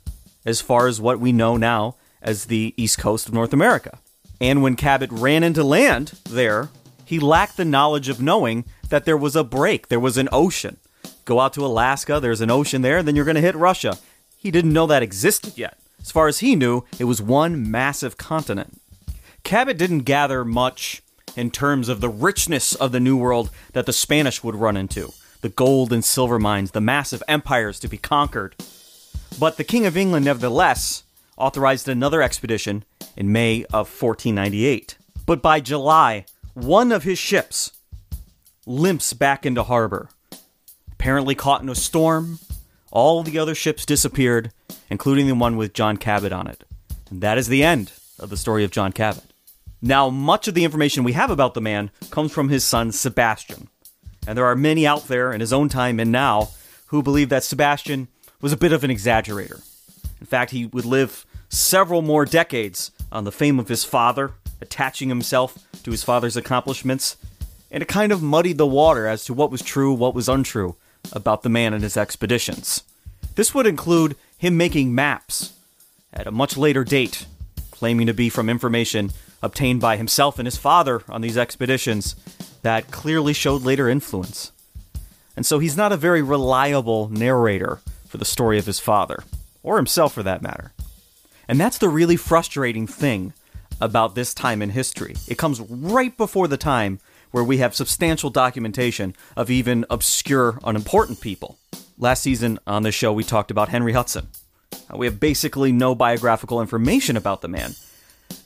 [0.45, 3.99] as far as what we know now as the east coast of North America.
[4.41, 6.69] And when Cabot ran into land there,
[7.06, 10.78] he lacked the knowledge of knowing that there was a break, there was an ocean.
[11.26, 13.97] Go out to Alaska, there's an ocean there, then you're going to hit Russia.
[14.38, 15.78] He didn't know that existed yet.
[16.02, 18.82] As far as he knew, it was one massive continent.
[19.43, 21.02] Cabot didn't gather much
[21.36, 25.13] in terms of the richness of the New World that the Spanish would run into
[25.41, 28.56] the gold and silver mines, the massive empires to be conquered.
[29.38, 31.04] But the King of England, nevertheless,
[31.38, 32.86] authorized another expedition
[33.17, 34.98] in May of 1498.
[35.26, 37.74] But by July, one of his ships
[38.65, 40.10] limps back into harbor.
[40.93, 42.39] Apparently caught in a storm,
[42.89, 44.51] all the other ships disappeared,
[44.89, 46.64] including the one with John Cabot on it.
[47.10, 49.33] And that is the end of the story of John Cabot.
[49.86, 53.68] Now, much of the information we have about the man comes from his son Sebastian.
[54.26, 56.52] And there are many out there in his own time and now
[56.88, 58.08] who believe that Sebastian
[58.40, 59.62] was a bit of an exaggerator.
[60.22, 64.32] In fact, he would live several more decades on the fame of his father,
[64.62, 67.18] attaching himself to his father's accomplishments,
[67.70, 70.78] and it kind of muddied the water as to what was true, what was untrue
[71.12, 72.84] about the man and his expeditions.
[73.36, 75.52] This would include him making maps
[76.14, 77.26] at a much later date,
[77.72, 79.12] claiming to be from information
[79.44, 82.16] obtained by himself and his father on these expeditions,
[82.64, 84.52] that clearly showed later influence.
[85.36, 89.24] And so he's not a very reliable narrator for the story of his father,
[89.62, 90.72] or himself for that matter.
[91.48, 93.34] And that's the really frustrating thing
[93.82, 95.16] about this time in history.
[95.28, 97.00] It comes right before the time
[97.32, 101.58] where we have substantial documentation of even obscure, unimportant people.
[101.98, 104.28] Last season on this show, we talked about Henry Hudson.
[104.72, 107.76] Uh, we have basically no biographical information about the man.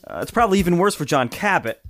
[0.06, 1.80] Uh, it's probably even worse for John Cabot.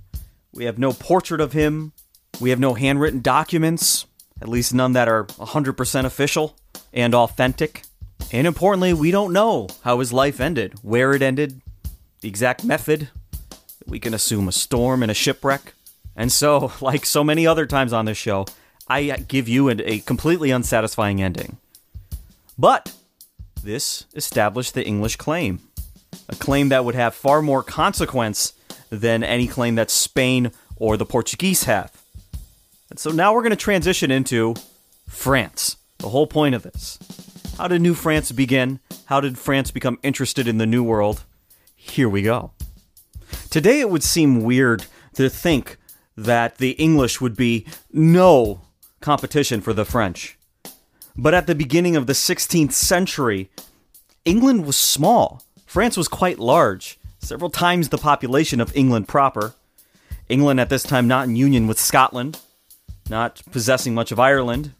[0.53, 1.93] We have no portrait of him.
[2.39, 4.05] We have no handwritten documents,
[4.41, 6.55] at least none that are 100% official
[6.93, 7.83] and authentic.
[8.31, 11.61] And importantly, we don't know how his life ended, where it ended,
[12.21, 13.09] the exact method.
[13.85, 15.73] We can assume a storm and a shipwreck.
[16.15, 18.45] And so, like so many other times on this show,
[18.87, 21.57] I give you a completely unsatisfying ending.
[22.57, 22.93] But
[23.63, 25.59] this established the English claim,
[26.27, 28.53] a claim that would have far more consequence
[28.89, 31.91] than any claim that Spain or the Portuguese have.
[32.89, 34.55] And so now we're going to transition into
[35.07, 36.97] France, the whole point of this.
[37.57, 38.79] How did New France begin?
[39.05, 41.23] How did France become interested in the New World?
[41.75, 42.51] Here we go.
[43.49, 44.85] Today it would seem weird
[45.15, 45.77] to think
[46.15, 48.61] that the English would be no
[49.01, 50.37] competition for the French.
[51.15, 53.49] But at the beginning of the 16th century,
[54.25, 55.43] England was small.
[55.69, 59.53] France was quite large, several times the population of England proper.
[60.27, 62.39] England at this time not in union with Scotland,
[63.07, 64.73] not possessing much of Ireland.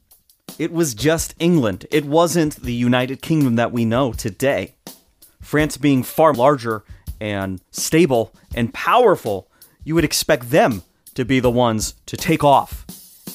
[0.58, 1.86] It was just England.
[1.92, 4.74] It wasn't the United Kingdom that we know today.
[5.40, 6.84] France being far larger
[7.22, 9.48] and stable and powerful,
[9.84, 10.82] you would expect them
[11.14, 12.84] to be the ones to take off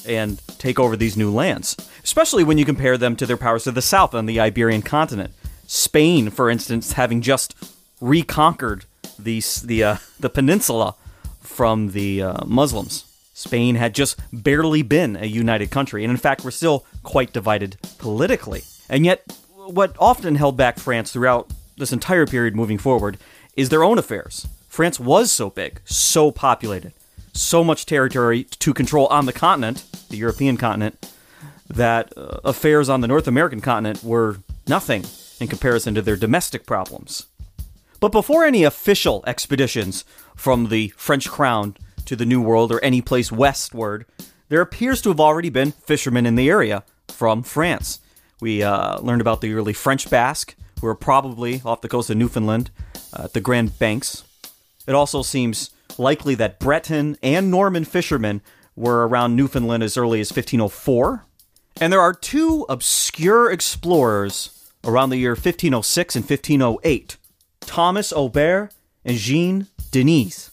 [0.04, 3.70] and take over these new lands, especially when you compare them to their powers to
[3.70, 5.32] the south on the Iberian continent.
[5.74, 7.52] Spain, for instance, having just
[8.00, 8.84] reconquered
[9.18, 10.94] the the uh, the peninsula
[11.40, 13.04] from the uh, Muslims.
[13.34, 17.76] Spain had just barely been a united country, and in fact, we're still quite divided
[17.98, 18.62] politically.
[18.88, 19.24] And yet,
[19.56, 23.18] what often held back France throughout this entire period moving forward
[23.56, 24.46] is their own affairs.
[24.68, 26.92] France was so big, so populated,
[27.32, 31.10] so much territory to control on the continent, the European continent,
[31.68, 35.04] that uh, affairs on the North American continent were nothing
[35.40, 37.26] in comparison to their domestic problems.
[38.00, 40.04] But before any official expeditions
[40.36, 44.04] from the French crown to the New World or any place westward,
[44.48, 48.00] there appears to have already been fishermen in the area from France.
[48.40, 52.16] We uh, learned about the early French Basque, who were probably off the coast of
[52.16, 52.70] Newfoundland
[53.12, 54.24] uh, at the Grand Banks.
[54.86, 58.42] It also seems likely that Breton and Norman fishermen
[58.76, 61.24] were around Newfoundland as early as 1504.
[61.80, 64.53] And there are two obscure explorers
[64.84, 67.16] around the year 1506 and 1508
[67.60, 68.70] Thomas Aubert
[69.04, 70.50] and Jean Denys.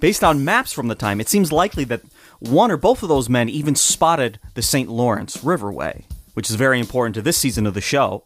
[0.00, 2.02] Based on maps from the time, it seems likely that
[2.38, 4.88] one or both of those men even spotted the St.
[4.88, 6.04] Lawrence Riverway,
[6.34, 8.22] which is very important to this season of the show.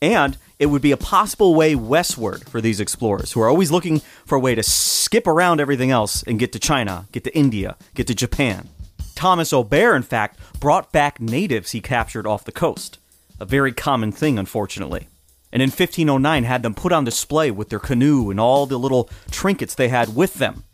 [0.00, 4.00] And it would be a possible way westward for these explorers who are always looking
[4.26, 7.76] for a way to skip around everything else and get to China, get to India,
[7.94, 8.68] get to Japan.
[9.14, 12.98] Thomas Aubert, in fact, brought back natives he captured off the coast,
[13.40, 15.08] a very common thing, unfortunately.
[15.52, 19.08] And in 1509 had them put on display with their canoe and all the little
[19.30, 20.64] trinkets they had with them,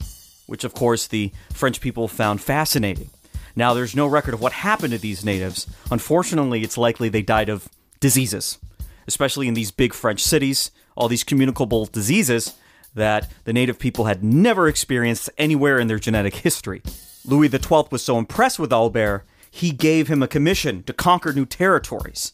[0.46, 3.10] which of course the French people found fascinating.
[3.56, 5.68] Now, there's no record of what happened to these natives.
[5.90, 7.68] Unfortunately, it's likely they died of
[8.00, 8.58] diseases
[9.06, 12.54] especially in these big French cities, all these communicable diseases
[12.94, 16.82] that the native people had never experienced anywhere in their genetic history.
[17.24, 21.46] Louis XII was so impressed with Albert, he gave him a commission to conquer new
[21.46, 22.32] territories.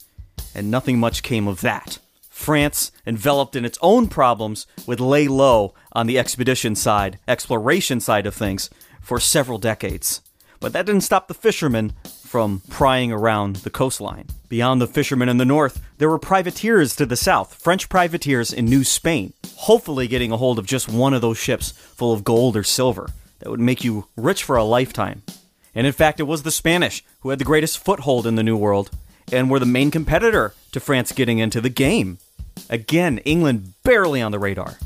[0.54, 1.98] And nothing much came of that.
[2.28, 8.26] France, enveloped in its own problems, would lay low on the expedition side, exploration side
[8.26, 8.70] of things,
[9.00, 10.22] for several decades.
[10.58, 11.92] But that didn't stop the fishermen
[12.24, 14.26] from prying around the coastline.
[14.48, 18.66] Beyond the fishermen in the north, there were privateers to the south, French privateers in
[18.66, 22.56] New Spain, hopefully getting a hold of just one of those ships full of gold
[22.56, 23.10] or silver
[23.40, 25.22] that would make you rich for a lifetime.
[25.74, 28.56] And in fact, it was the Spanish who had the greatest foothold in the New
[28.56, 28.90] World
[29.32, 32.18] and were the main competitor to France getting into the game.
[32.68, 34.78] Again, England barely on the radar.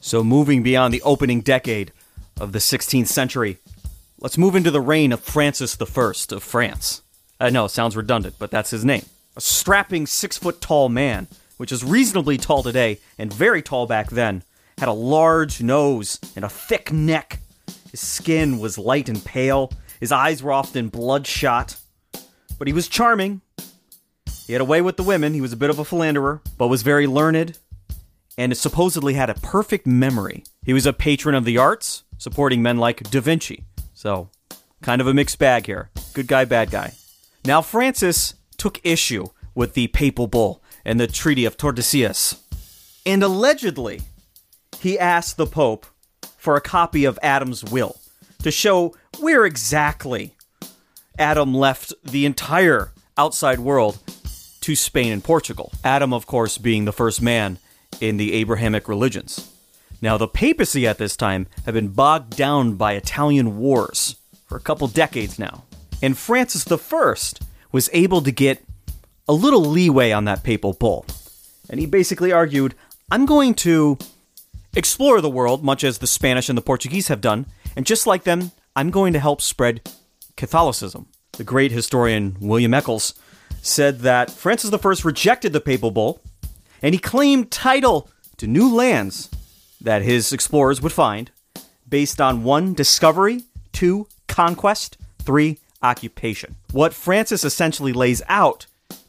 [0.00, 1.92] So, moving beyond the opening decade
[2.38, 3.58] of the 16th century,
[4.18, 7.02] Let's move into the reign of Francis I of France.
[7.38, 9.04] Uh, I know, sounds redundant, but that's his name.
[9.36, 11.28] A strapping six foot tall man,
[11.58, 14.42] which is reasonably tall today and very tall back then,
[14.78, 17.40] had a large nose and a thick neck.
[17.90, 19.70] His skin was light and pale,
[20.00, 21.76] his eyes were often bloodshot.
[22.58, 23.42] But he was charming.
[24.46, 26.68] He had a way with the women, he was a bit of a philanderer, but
[26.68, 27.58] was very learned,
[28.38, 30.44] and supposedly had a perfect memory.
[30.64, 34.28] He was a patron of the arts, supporting men like Da Vinci, so,
[34.82, 35.90] kind of a mixed bag here.
[36.12, 36.92] Good guy, bad guy.
[37.44, 42.38] Now, Francis took issue with the papal bull and the Treaty of Tordesillas.
[43.04, 44.02] And allegedly,
[44.80, 45.86] he asked the Pope
[46.36, 47.96] for a copy of Adam's will
[48.42, 50.36] to show where exactly
[51.18, 53.98] Adam left the entire outside world
[54.66, 55.70] to Spain and Portugal.
[55.84, 57.60] Adam, of course, being the first man
[58.00, 59.48] in the Abrahamic religions.
[60.02, 64.60] Now, the papacy at this time had been bogged down by Italian wars for a
[64.60, 65.62] couple decades now.
[66.02, 68.64] And Francis I was able to get
[69.28, 71.06] a little leeway on that papal bull.
[71.70, 72.74] And he basically argued
[73.08, 73.98] I'm going to
[74.74, 77.46] explore the world, much as the Spanish and the Portuguese have done,
[77.76, 79.88] and just like them, I'm going to help spread
[80.36, 81.06] Catholicism.
[81.34, 83.14] The great historian William Eccles
[83.66, 86.20] said that Francis I rejected the papal bull,
[86.82, 89.30] and he claimed title to new lands
[89.80, 91.30] that his explorers would find
[91.88, 96.56] based on one, discovery, two, conquest, three, occupation.
[96.72, 98.66] What Francis essentially lays out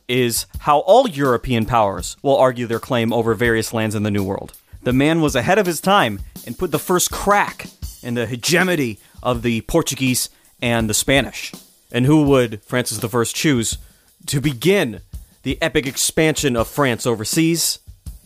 [0.07, 4.23] is how all European powers will argue their claim over various lands in the New
[4.23, 4.53] World.
[4.83, 7.67] The man was ahead of his time and put the first crack
[8.01, 10.29] in the hegemony of the Portuguese
[10.61, 11.51] and the Spanish.
[11.91, 13.77] And who would Francis I choose
[14.25, 15.01] to begin
[15.43, 17.79] the epic expansion of France overseas?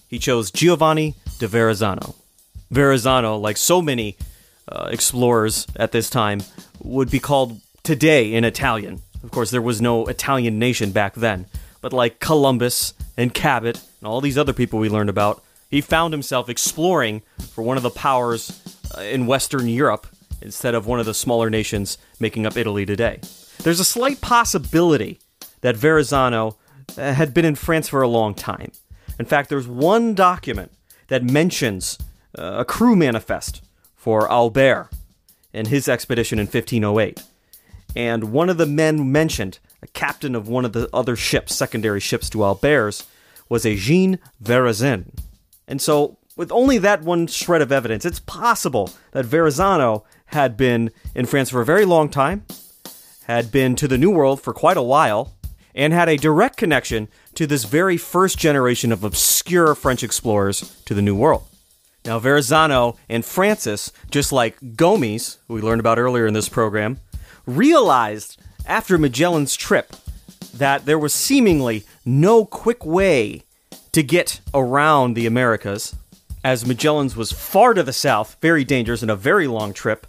[0.08, 2.16] He chose Giovanni de Verrazzano.
[2.72, 4.18] Verrazzano, like so many
[4.68, 6.42] uh, explorers at this time,
[6.84, 9.02] would be called today in Italian.
[9.24, 11.46] Of course, there was no Italian nation back then,
[11.82, 16.14] but like Columbus and Cabot and all these other people we learned about, he found
[16.14, 17.22] himself exploring
[17.52, 18.62] for one of the powers
[18.98, 20.08] uh, in Western Europe
[20.42, 23.20] instead of one of the smaller nations making up Italy today.
[23.64, 25.20] There's a slight possibility
[25.62, 26.56] that Verrazzano
[26.98, 28.72] uh, had been in France for a long time.
[29.20, 30.72] In fact, there's one document
[31.08, 31.98] that mentions
[32.38, 33.64] uh, a crew manifest
[33.96, 34.90] for Albert
[35.54, 37.24] and his expedition in 1508.
[37.96, 42.00] And one of the men mentioned, a captain of one of the other ships, secondary
[42.00, 43.06] ships to Albert's,
[43.50, 45.14] was a Jean Verrazin.
[45.68, 50.92] And so, with only that one shred of evidence, it's possible that Verrazzano had been
[51.14, 52.46] in France for a very long time,
[53.26, 55.34] had been to the New World for quite a while,
[55.76, 60.94] and had a direct connection to this very first generation of obscure French explorers to
[60.94, 61.44] the New World.
[62.04, 67.00] Now, Verrazzano and Francis, just like Gomes, who we learned about earlier in this program,
[67.46, 69.96] realized after Magellan's trip
[70.54, 73.44] that there was seemingly no quick way
[73.92, 75.96] to get around the Americas,
[76.44, 80.08] as Magellan's was far to the south, very dangerous, and a very long trip,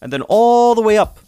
[0.00, 1.18] and then all the way up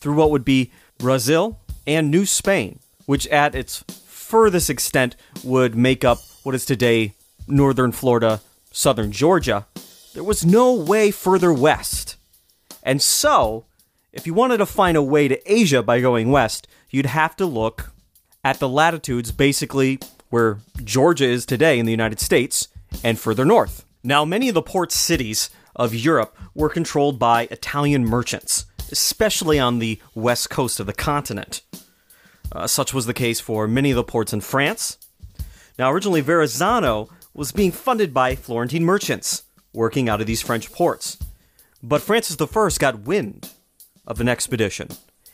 [0.00, 6.04] through what would be Brazil and New Spain, which at its furthest extent would make
[6.04, 7.14] up what is today
[7.46, 9.66] northern Florida, southern Georgia,
[10.14, 12.16] there was no way further west.
[12.82, 13.64] And so,
[14.12, 17.46] if you wanted to find a way to Asia by going west, you'd have to
[17.46, 17.90] look
[18.44, 19.98] at the latitudes basically
[20.30, 22.68] where Georgia is today in the United States
[23.04, 23.84] and further north.
[24.02, 29.78] Now, many of the port cities of Europe were controlled by Italian merchants, especially on
[29.78, 31.62] the west coast of the continent.
[32.52, 34.98] Uh, such was the case for many of the ports in France.
[35.78, 41.18] Now, originally, Verrazzano was being funded by Florentine merchants working out of these French ports.
[41.82, 43.50] But Francis I got wind
[44.06, 44.88] of an expedition,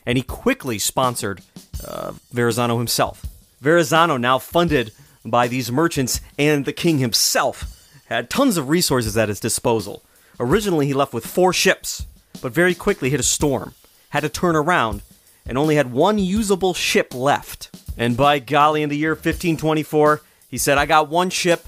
[0.07, 1.43] and he quickly sponsored
[1.85, 3.27] uh, Verrazzano himself.
[3.63, 4.93] Verrazzano, now funded
[5.25, 10.05] by these merchants and the king himself, had tons of resources at his disposal.
[10.41, 12.07] Originally, he left with four ships,
[12.41, 13.75] but very quickly hit a storm,
[14.11, 15.03] had to turn around,
[15.47, 17.71] and only had one usable ship left.
[17.97, 21.67] And by golly, in the year 1524, he said, I got one ship,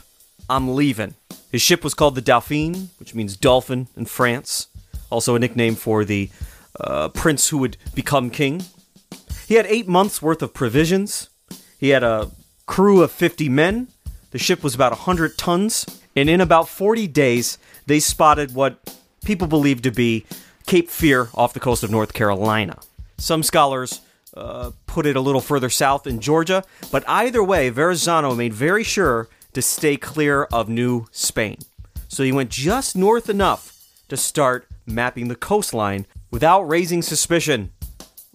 [0.49, 1.15] I'm leaving.
[1.51, 4.69] His ship was called the Dauphine, which means dolphin in France,
[5.11, 6.31] also a nickname for the
[6.79, 8.63] uh, prince who would become king.
[9.49, 11.29] He had eight months worth of provisions.
[11.79, 12.31] He had a
[12.67, 13.89] crew of 50 men.
[14.31, 15.87] The ship was about 100 tons.
[16.15, 20.25] And in about 40 days, they spotted what people believed to be
[20.71, 22.79] Cape Fear off the coast of North Carolina.
[23.19, 24.03] Some scholars
[24.37, 26.63] uh, put it a little further south in Georgia,
[26.93, 31.59] but either way, Verrazzano made very sure to stay clear of New Spain.
[32.07, 37.73] So he went just north enough to start mapping the coastline without raising suspicion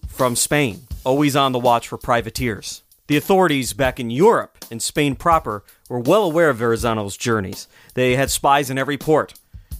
[0.06, 2.82] from Spain, always on the watch for privateers.
[3.06, 7.66] The authorities back in Europe and Spain proper were well aware of Verrazzano's journeys.
[7.94, 9.32] They had spies in every port,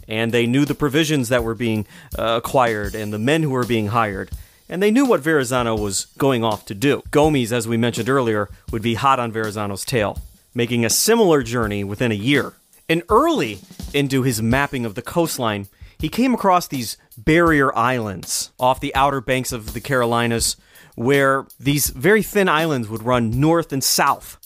[0.09, 1.87] and they knew the provisions that were being
[2.19, 4.31] uh, acquired and the men who were being hired.
[4.69, 7.03] And they knew what Verrazzano was going off to do.
[7.11, 10.19] Gomes, as we mentioned earlier, would be hot on Verrazzano's tail
[10.57, 12.55] making a similar journey within a year.
[12.89, 13.59] And early
[13.93, 19.21] into his mapping of the coastline, he came across these barrier islands off the outer
[19.21, 20.57] banks of the Carolinas
[20.95, 24.39] where these very thin islands would run north and south.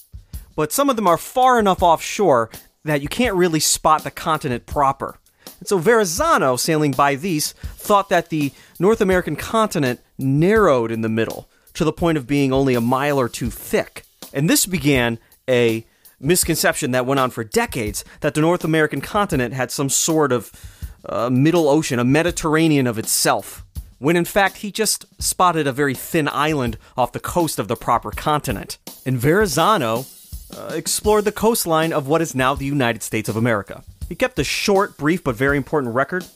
[0.56, 2.50] But some of them are far enough offshore
[2.84, 5.16] that you can't really spot the continent proper.
[5.60, 11.08] And so Verrazano, sailing by these, thought that the North American continent narrowed in the
[11.08, 14.04] middle to the point of being only a mile or two thick.
[14.32, 15.86] And this began a
[16.18, 20.50] misconception that went on for decades that the North American continent had some sort of
[21.06, 23.64] uh, middle ocean, a Mediterranean of itself,
[23.98, 27.76] when in fact he just spotted a very thin island off the coast of the
[27.76, 28.78] proper continent.
[29.06, 30.04] And Verrazano
[30.56, 33.82] uh, explored the coastline of what is now the United States of America.
[34.10, 36.26] He kept a short, brief, but very important record.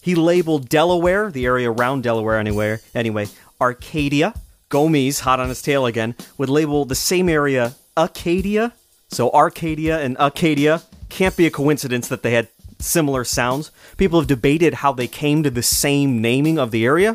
[0.00, 3.26] He labeled Delaware, the area around Delaware anywhere, anyway,
[3.60, 4.32] Arcadia.
[4.70, 8.72] Gomes, hot on his tail again, would label the same area Acadia.
[9.08, 13.70] So Arcadia and Acadia can't be a coincidence that they had similar sounds.
[13.98, 17.14] People have debated how they came to the same naming of the area.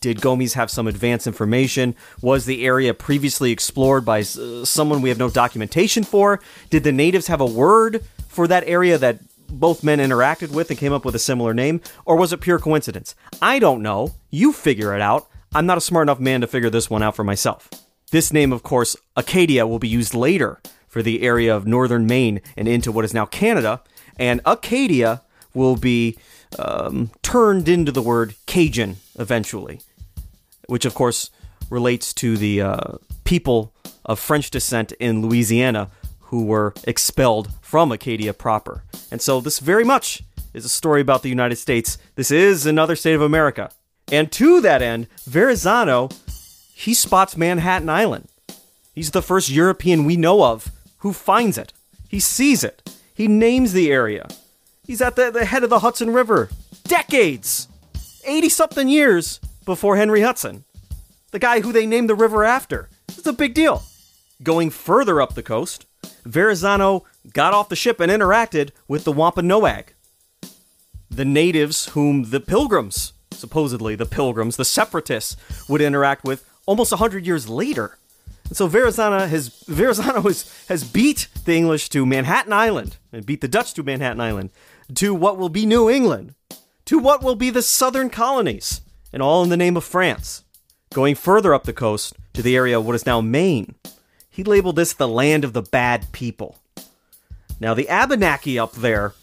[0.00, 1.94] Did Gomes have some advanced information?
[2.20, 6.40] Was the area previously explored by uh, someone we have no documentation for?
[6.70, 8.04] Did the natives have a word
[8.36, 9.18] for that area that
[9.48, 11.80] both men interacted with and came up with a similar name?
[12.04, 13.14] Or was it pure coincidence?
[13.40, 14.14] I don't know.
[14.30, 15.26] You figure it out.
[15.54, 17.70] I'm not a smart enough man to figure this one out for myself.
[18.10, 22.42] This name, of course, Acadia, will be used later for the area of northern Maine
[22.56, 23.80] and into what is now Canada.
[24.18, 25.22] And Acadia
[25.54, 26.18] will be
[26.58, 29.80] um, turned into the word Cajun eventually,
[30.66, 31.30] which of course
[31.70, 33.72] relates to the uh, people
[34.04, 35.90] of French descent in Louisiana
[36.26, 38.82] who were expelled from Acadia proper.
[39.10, 40.22] And so this very much
[40.52, 41.98] is a story about the United States.
[42.14, 43.70] This is another state of America.
[44.10, 46.08] And to that end, Verrazano,
[46.74, 48.28] he spots Manhattan Island.
[48.94, 51.72] He's the first European we know of who finds it.
[52.08, 52.82] He sees it.
[53.14, 54.28] He names the area.
[54.86, 56.48] He's at the, the head of the Hudson River.
[56.84, 57.68] Decades!
[58.24, 60.64] 80 something years before Henry Hudson.
[61.30, 62.88] The guy who they named the river after.
[63.08, 63.82] It's a big deal.
[64.42, 65.86] Going further up the coast,
[66.24, 69.92] Verrazano got off the ship and interacted with the Wampanoag,
[71.10, 75.36] the natives whom the pilgrims, supposedly the pilgrims, the separatists,
[75.68, 77.98] would interact with almost 100 years later.
[78.48, 83.40] And so Verrazano has Verrazano has, has beat the English to Manhattan Island and beat
[83.40, 84.50] the Dutch to Manhattan Island,
[84.94, 86.34] to what will be New England,
[86.84, 88.82] to what will be the southern colonies,
[89.12, 90.44] and all in the name of France.
[90.94, 93.74] Going further up the coast to the area of what is now Maine,
[94.36, 96.58] he labeled this the land of the bad people.
[97.58, 99.14] Now, the Abenaki up there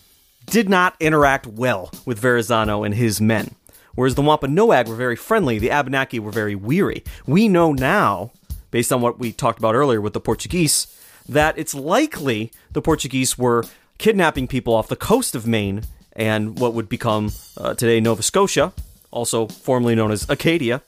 [0.48, 3.54] did not interact well with Verrazano and his men.
[3.94, 7.04] Whereas the Wampanoag were very friendly, the Abenaki were very weary.
[7.28, 8.32] We know now,
[8.72, 10.88] based on what we talked about earlier with the Portuguese,
[11.30, 13.66] that it's likely the Portuguese were
[14.00, 15.84] kidnapping people off the coast of Maine
[16.14, 18.74] and what would become uh, today Nova Scotia,
[19.12, 20.82] also formerly known as Acadia,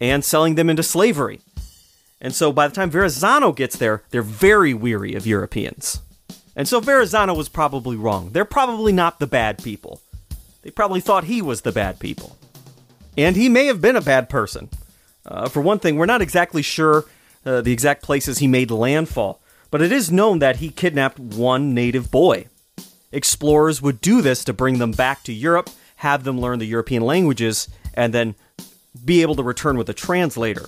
[0.00, 1.40] and selling them into slavery.
[2.20, 6.00] And so by the time Verrazano gets there, they're very weary of Europeans.
[6.56, 8.30] And so Verrazano was probably wrong.
[8.30, 10.00] They're probably not the bad people.
[10.62, 12.36] They probably thought he was the bad people.
[13.16, 14.68] And he may have been a bad person.
[15.26, 17.04] Uh, for one thing, we're not exactly sure
[17.44, 19.40] uh, the exact places he made landfall,
[19.70, 22.46] but it is known that he kidnapped one native boy.
[23.12, 27.02] Explorers would do this to bring them back to Europe, have them learn the European
[27.02, 28.34] languages, and then
[29.04, 30.66] be able to return with a translator.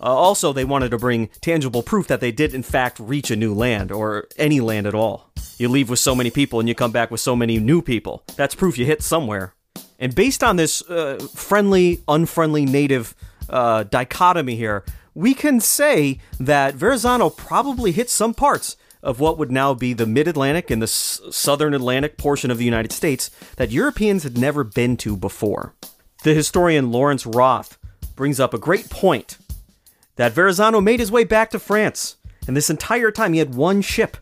[0.00, 3.36] Uh, also, they wanted to bring tangible proof that they did, in fact, reach a
[3.36, 5.30] new land, or any land at all.
[5.58, 8.22] You leave with so many people and you come back with so many new people.
[8.36, 9.54] That's proof you hit somewhere.
[9.98, 13.16] And based on this uh, friendly, unfriendly native
[13.50, 14.84] uh, dichotomy here,
[15.14, 20.06] we can say that Verrazano probably hit some parts of what would now be the
[20.06, 24.38] mid Atlantic and the s- southern Atlantic portion of the United States that Europeans had
[24.38, 25.74] never been to before.
[26.22, 27.78] The historian Lawrence Wroth
[28.14, 29.38] brings up a great point
[30.18, 32.16] that Verrazano made his way back to France,
[32.46, 34.16] and this entire time he had one ship.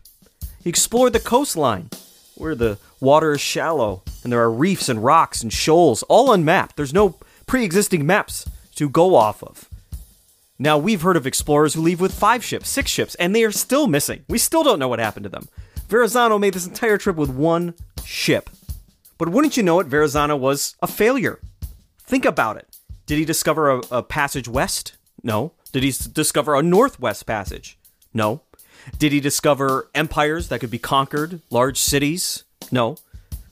[0.63, 1.89] He explored the coastline,
[2.35, 6.75] where the water is shallow, and there are reefs and rocks and shoals, all unmapped.
[6.75, 7.15] There's no
[7.47, 9.67] pre existing maps to go off of.
[10.59, 13.51] Now, we've heard of explorers who leave with five ships, six ships, and they are
[13.51, 14.23] still missing.
[14.29, 15.47] We still don't know what happened to them.
[15.87, 17.73] Verrazano made this entire trip with one
[18.05, 18.51] ship.
[19.17, 21.39] But wouldn't you know it, Verrazano was a failure.
[22.03, 22.67] Think about it.
[23.07, 24.95] Did he discover a, a passage west?
[25.23, 25.53] No.
[25.71, 27.77] Did he discover a northwest passage?
[28.13, 28.41] No.
[28.97, 32.43] Did he discover empires that could be conquered, large cities?
[32.71, 32.97] No.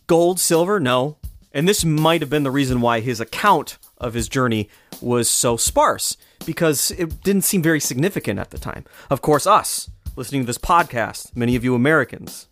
[0.08, 0.80] Gold, silver?
[0.80, 1.18] No.
[1.52, 4.70] And this might have been the reason why his account of his journey
[5.02, 8.86] was so sparse, because it didn't seem very significant at the time.
[9.10, 12.48] Of course, us, listening to this podcast, many of you Americans,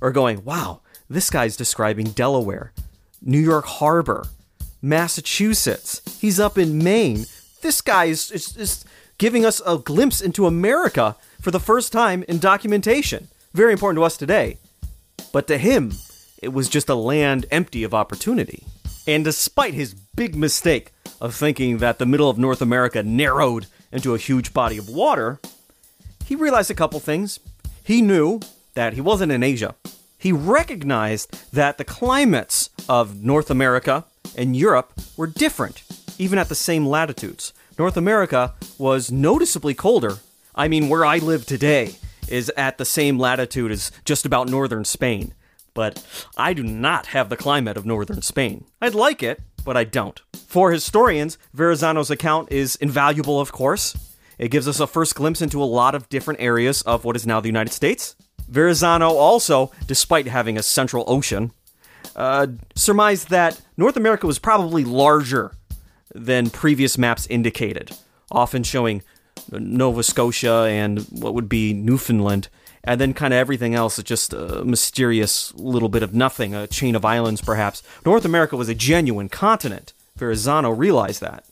[0.00, 2.72] are going, wow, this guy's describing Delaware.
[3.20, 4.26] New York Harbor,
[4.80, 6.02] Massachusetts.
[6.20, 7.26] He's up in Maine.
[7.62, 8.84] This guy is, is, is
[9.18, 13.28] giving us a glimpse into America for the first time in documentation.
[13.54, 14.58] Very important to us today.
[15.32, 15.92] But to him,
[16.42, 18.64] it was just a land empty of opportunity.
[19.06, 24.12] And despite his big mistake of thinking that the middle of North America narrowed into
[24.12, 25.38] a huge body of water,
[26.24, 27.38] he realized a couple things.
[27.84, 28.40] He knew
[28.74, 29.76] that he wasn't in Asia.
[30.18, 34.04] He recognized that the climates of North America
[34.36, 35.84] and Europe were different,
[36.22, 37.52] even at the same latitudes.
[37.76, 40.18] North America was noticeably colder.
[40.54, 41.96] I mean, where I live today
[42.28, 45.34] is at the same latitude as just about northern Spain.
[45.74, 46.06] But
[46.36, 48.66] I do not have the climate of northern Spain.
[48.80, 50.20] I'd like it, but I don't.
[50.46, 53.96] For historians, Verrazano's account is invaluable, of course.
[54.38, 57.26] It gives us a first glimpse into a lot of different areas of what is
[57.26, 58.14] now the United States.
[58.48, 61.52] Verrazano also, despite having a central ocean,
[62.14, 65.56] uh, surmised that North America was probably larger
[66.14, 67.96] than previous maps indicated,
[68.30, 69.02] often showing
[69.50, 72.48] Nova Scotia and what would be Newfoundland,
[72.84, 76.66] and then kind of everything else is just a mysterious little bit of nothing, a
[76.66, 77.82] chain of islands perhaps.
[78.04, 79.92] North America was a genuine continent.
[80.16, 81.44] Verrazano realized that.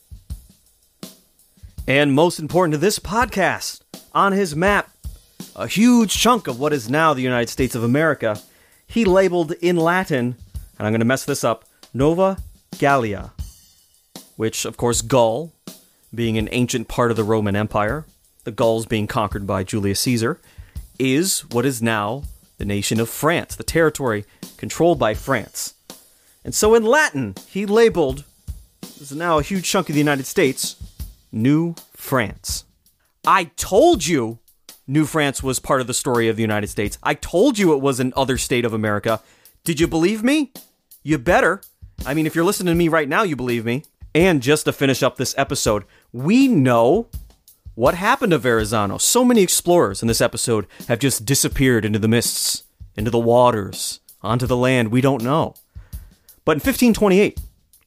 [1.87, 3.81] And most important to this podcast,
[4.13, 4.89] on his map,
[5.55, 8.39] a huge chunk of what is now the United States of America,
[8.85, 10.35] he labeled in Latin,
[10.77, 12.37] and I'm going to mess this up, Nova
[12.77, 13.31] Gallia,
[14.41, 15.53] which, of course, Gaul,
[16.15, 18.07] being an ancient part of the Roman Empire,
[18.43, 20.39] the Gauls being conquered by Julius Caesar,
[20.97, 22.23] is what is now
[22.57, 24.25] the nation of France, the territory
[24.57, 25.75] controlled by France.
[26.43, 28.23] And so in Latin, he labeled,
[28.81, 30.75] this is now a huge chunk of the United States,
[31.31, 32.65] New France.
[33.27, 34.39] I told you
[34.87, 36.97] New France was part of the story of the United States.
[37.03, 39.21] I told you it was an other state of America.
[39.63, 40.51] Did you believe me?
[41.03, 41.61] You better.
[42.07, 43.83] I mean, if you're listening to me right now, you believe me.
[44.13, 47.07] And just to finish up this episode, we know
[47.75, 48.97] what happened to Verrazano.
[48.97, 52.63] So many explorers in this episode have just disappeared into the mists,
[52.97, 55.55] into the waters, onto the land we don't know.
[56.43, 57.39] But in 1528,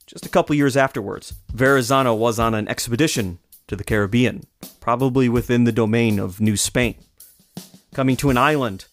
[0.06, 4.44] just a couple years afterwards, Verrazano was on an expedition to the Caribbean,
[4.80, 6.94] probably within the domain of New Spain.
[7.92, 8.86] Coming to an island,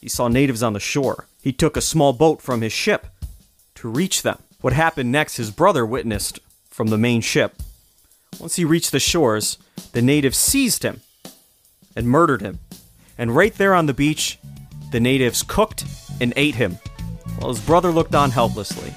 [0.00, 1.26] he saw natives on the shore.
[1.42, 3.08] He took a small boat from his ship
[3.76, 4.38] to reach them.
[4.60, 6.40] What happened next, his brother witnessed
[6.78, 7.60] from the main ship.
[8.38, 9.58] Once he reached the shores,
[9.90, 11.00] the natives seized him
[11.96, 12.60] and murdered him.
[13.18, 14.38] And right there on the beach,
[14.92, 15.84] the natives cooked
[16.20, 16.78] and ate him,
[17.36, 18.94] while his brother looked on helplessly.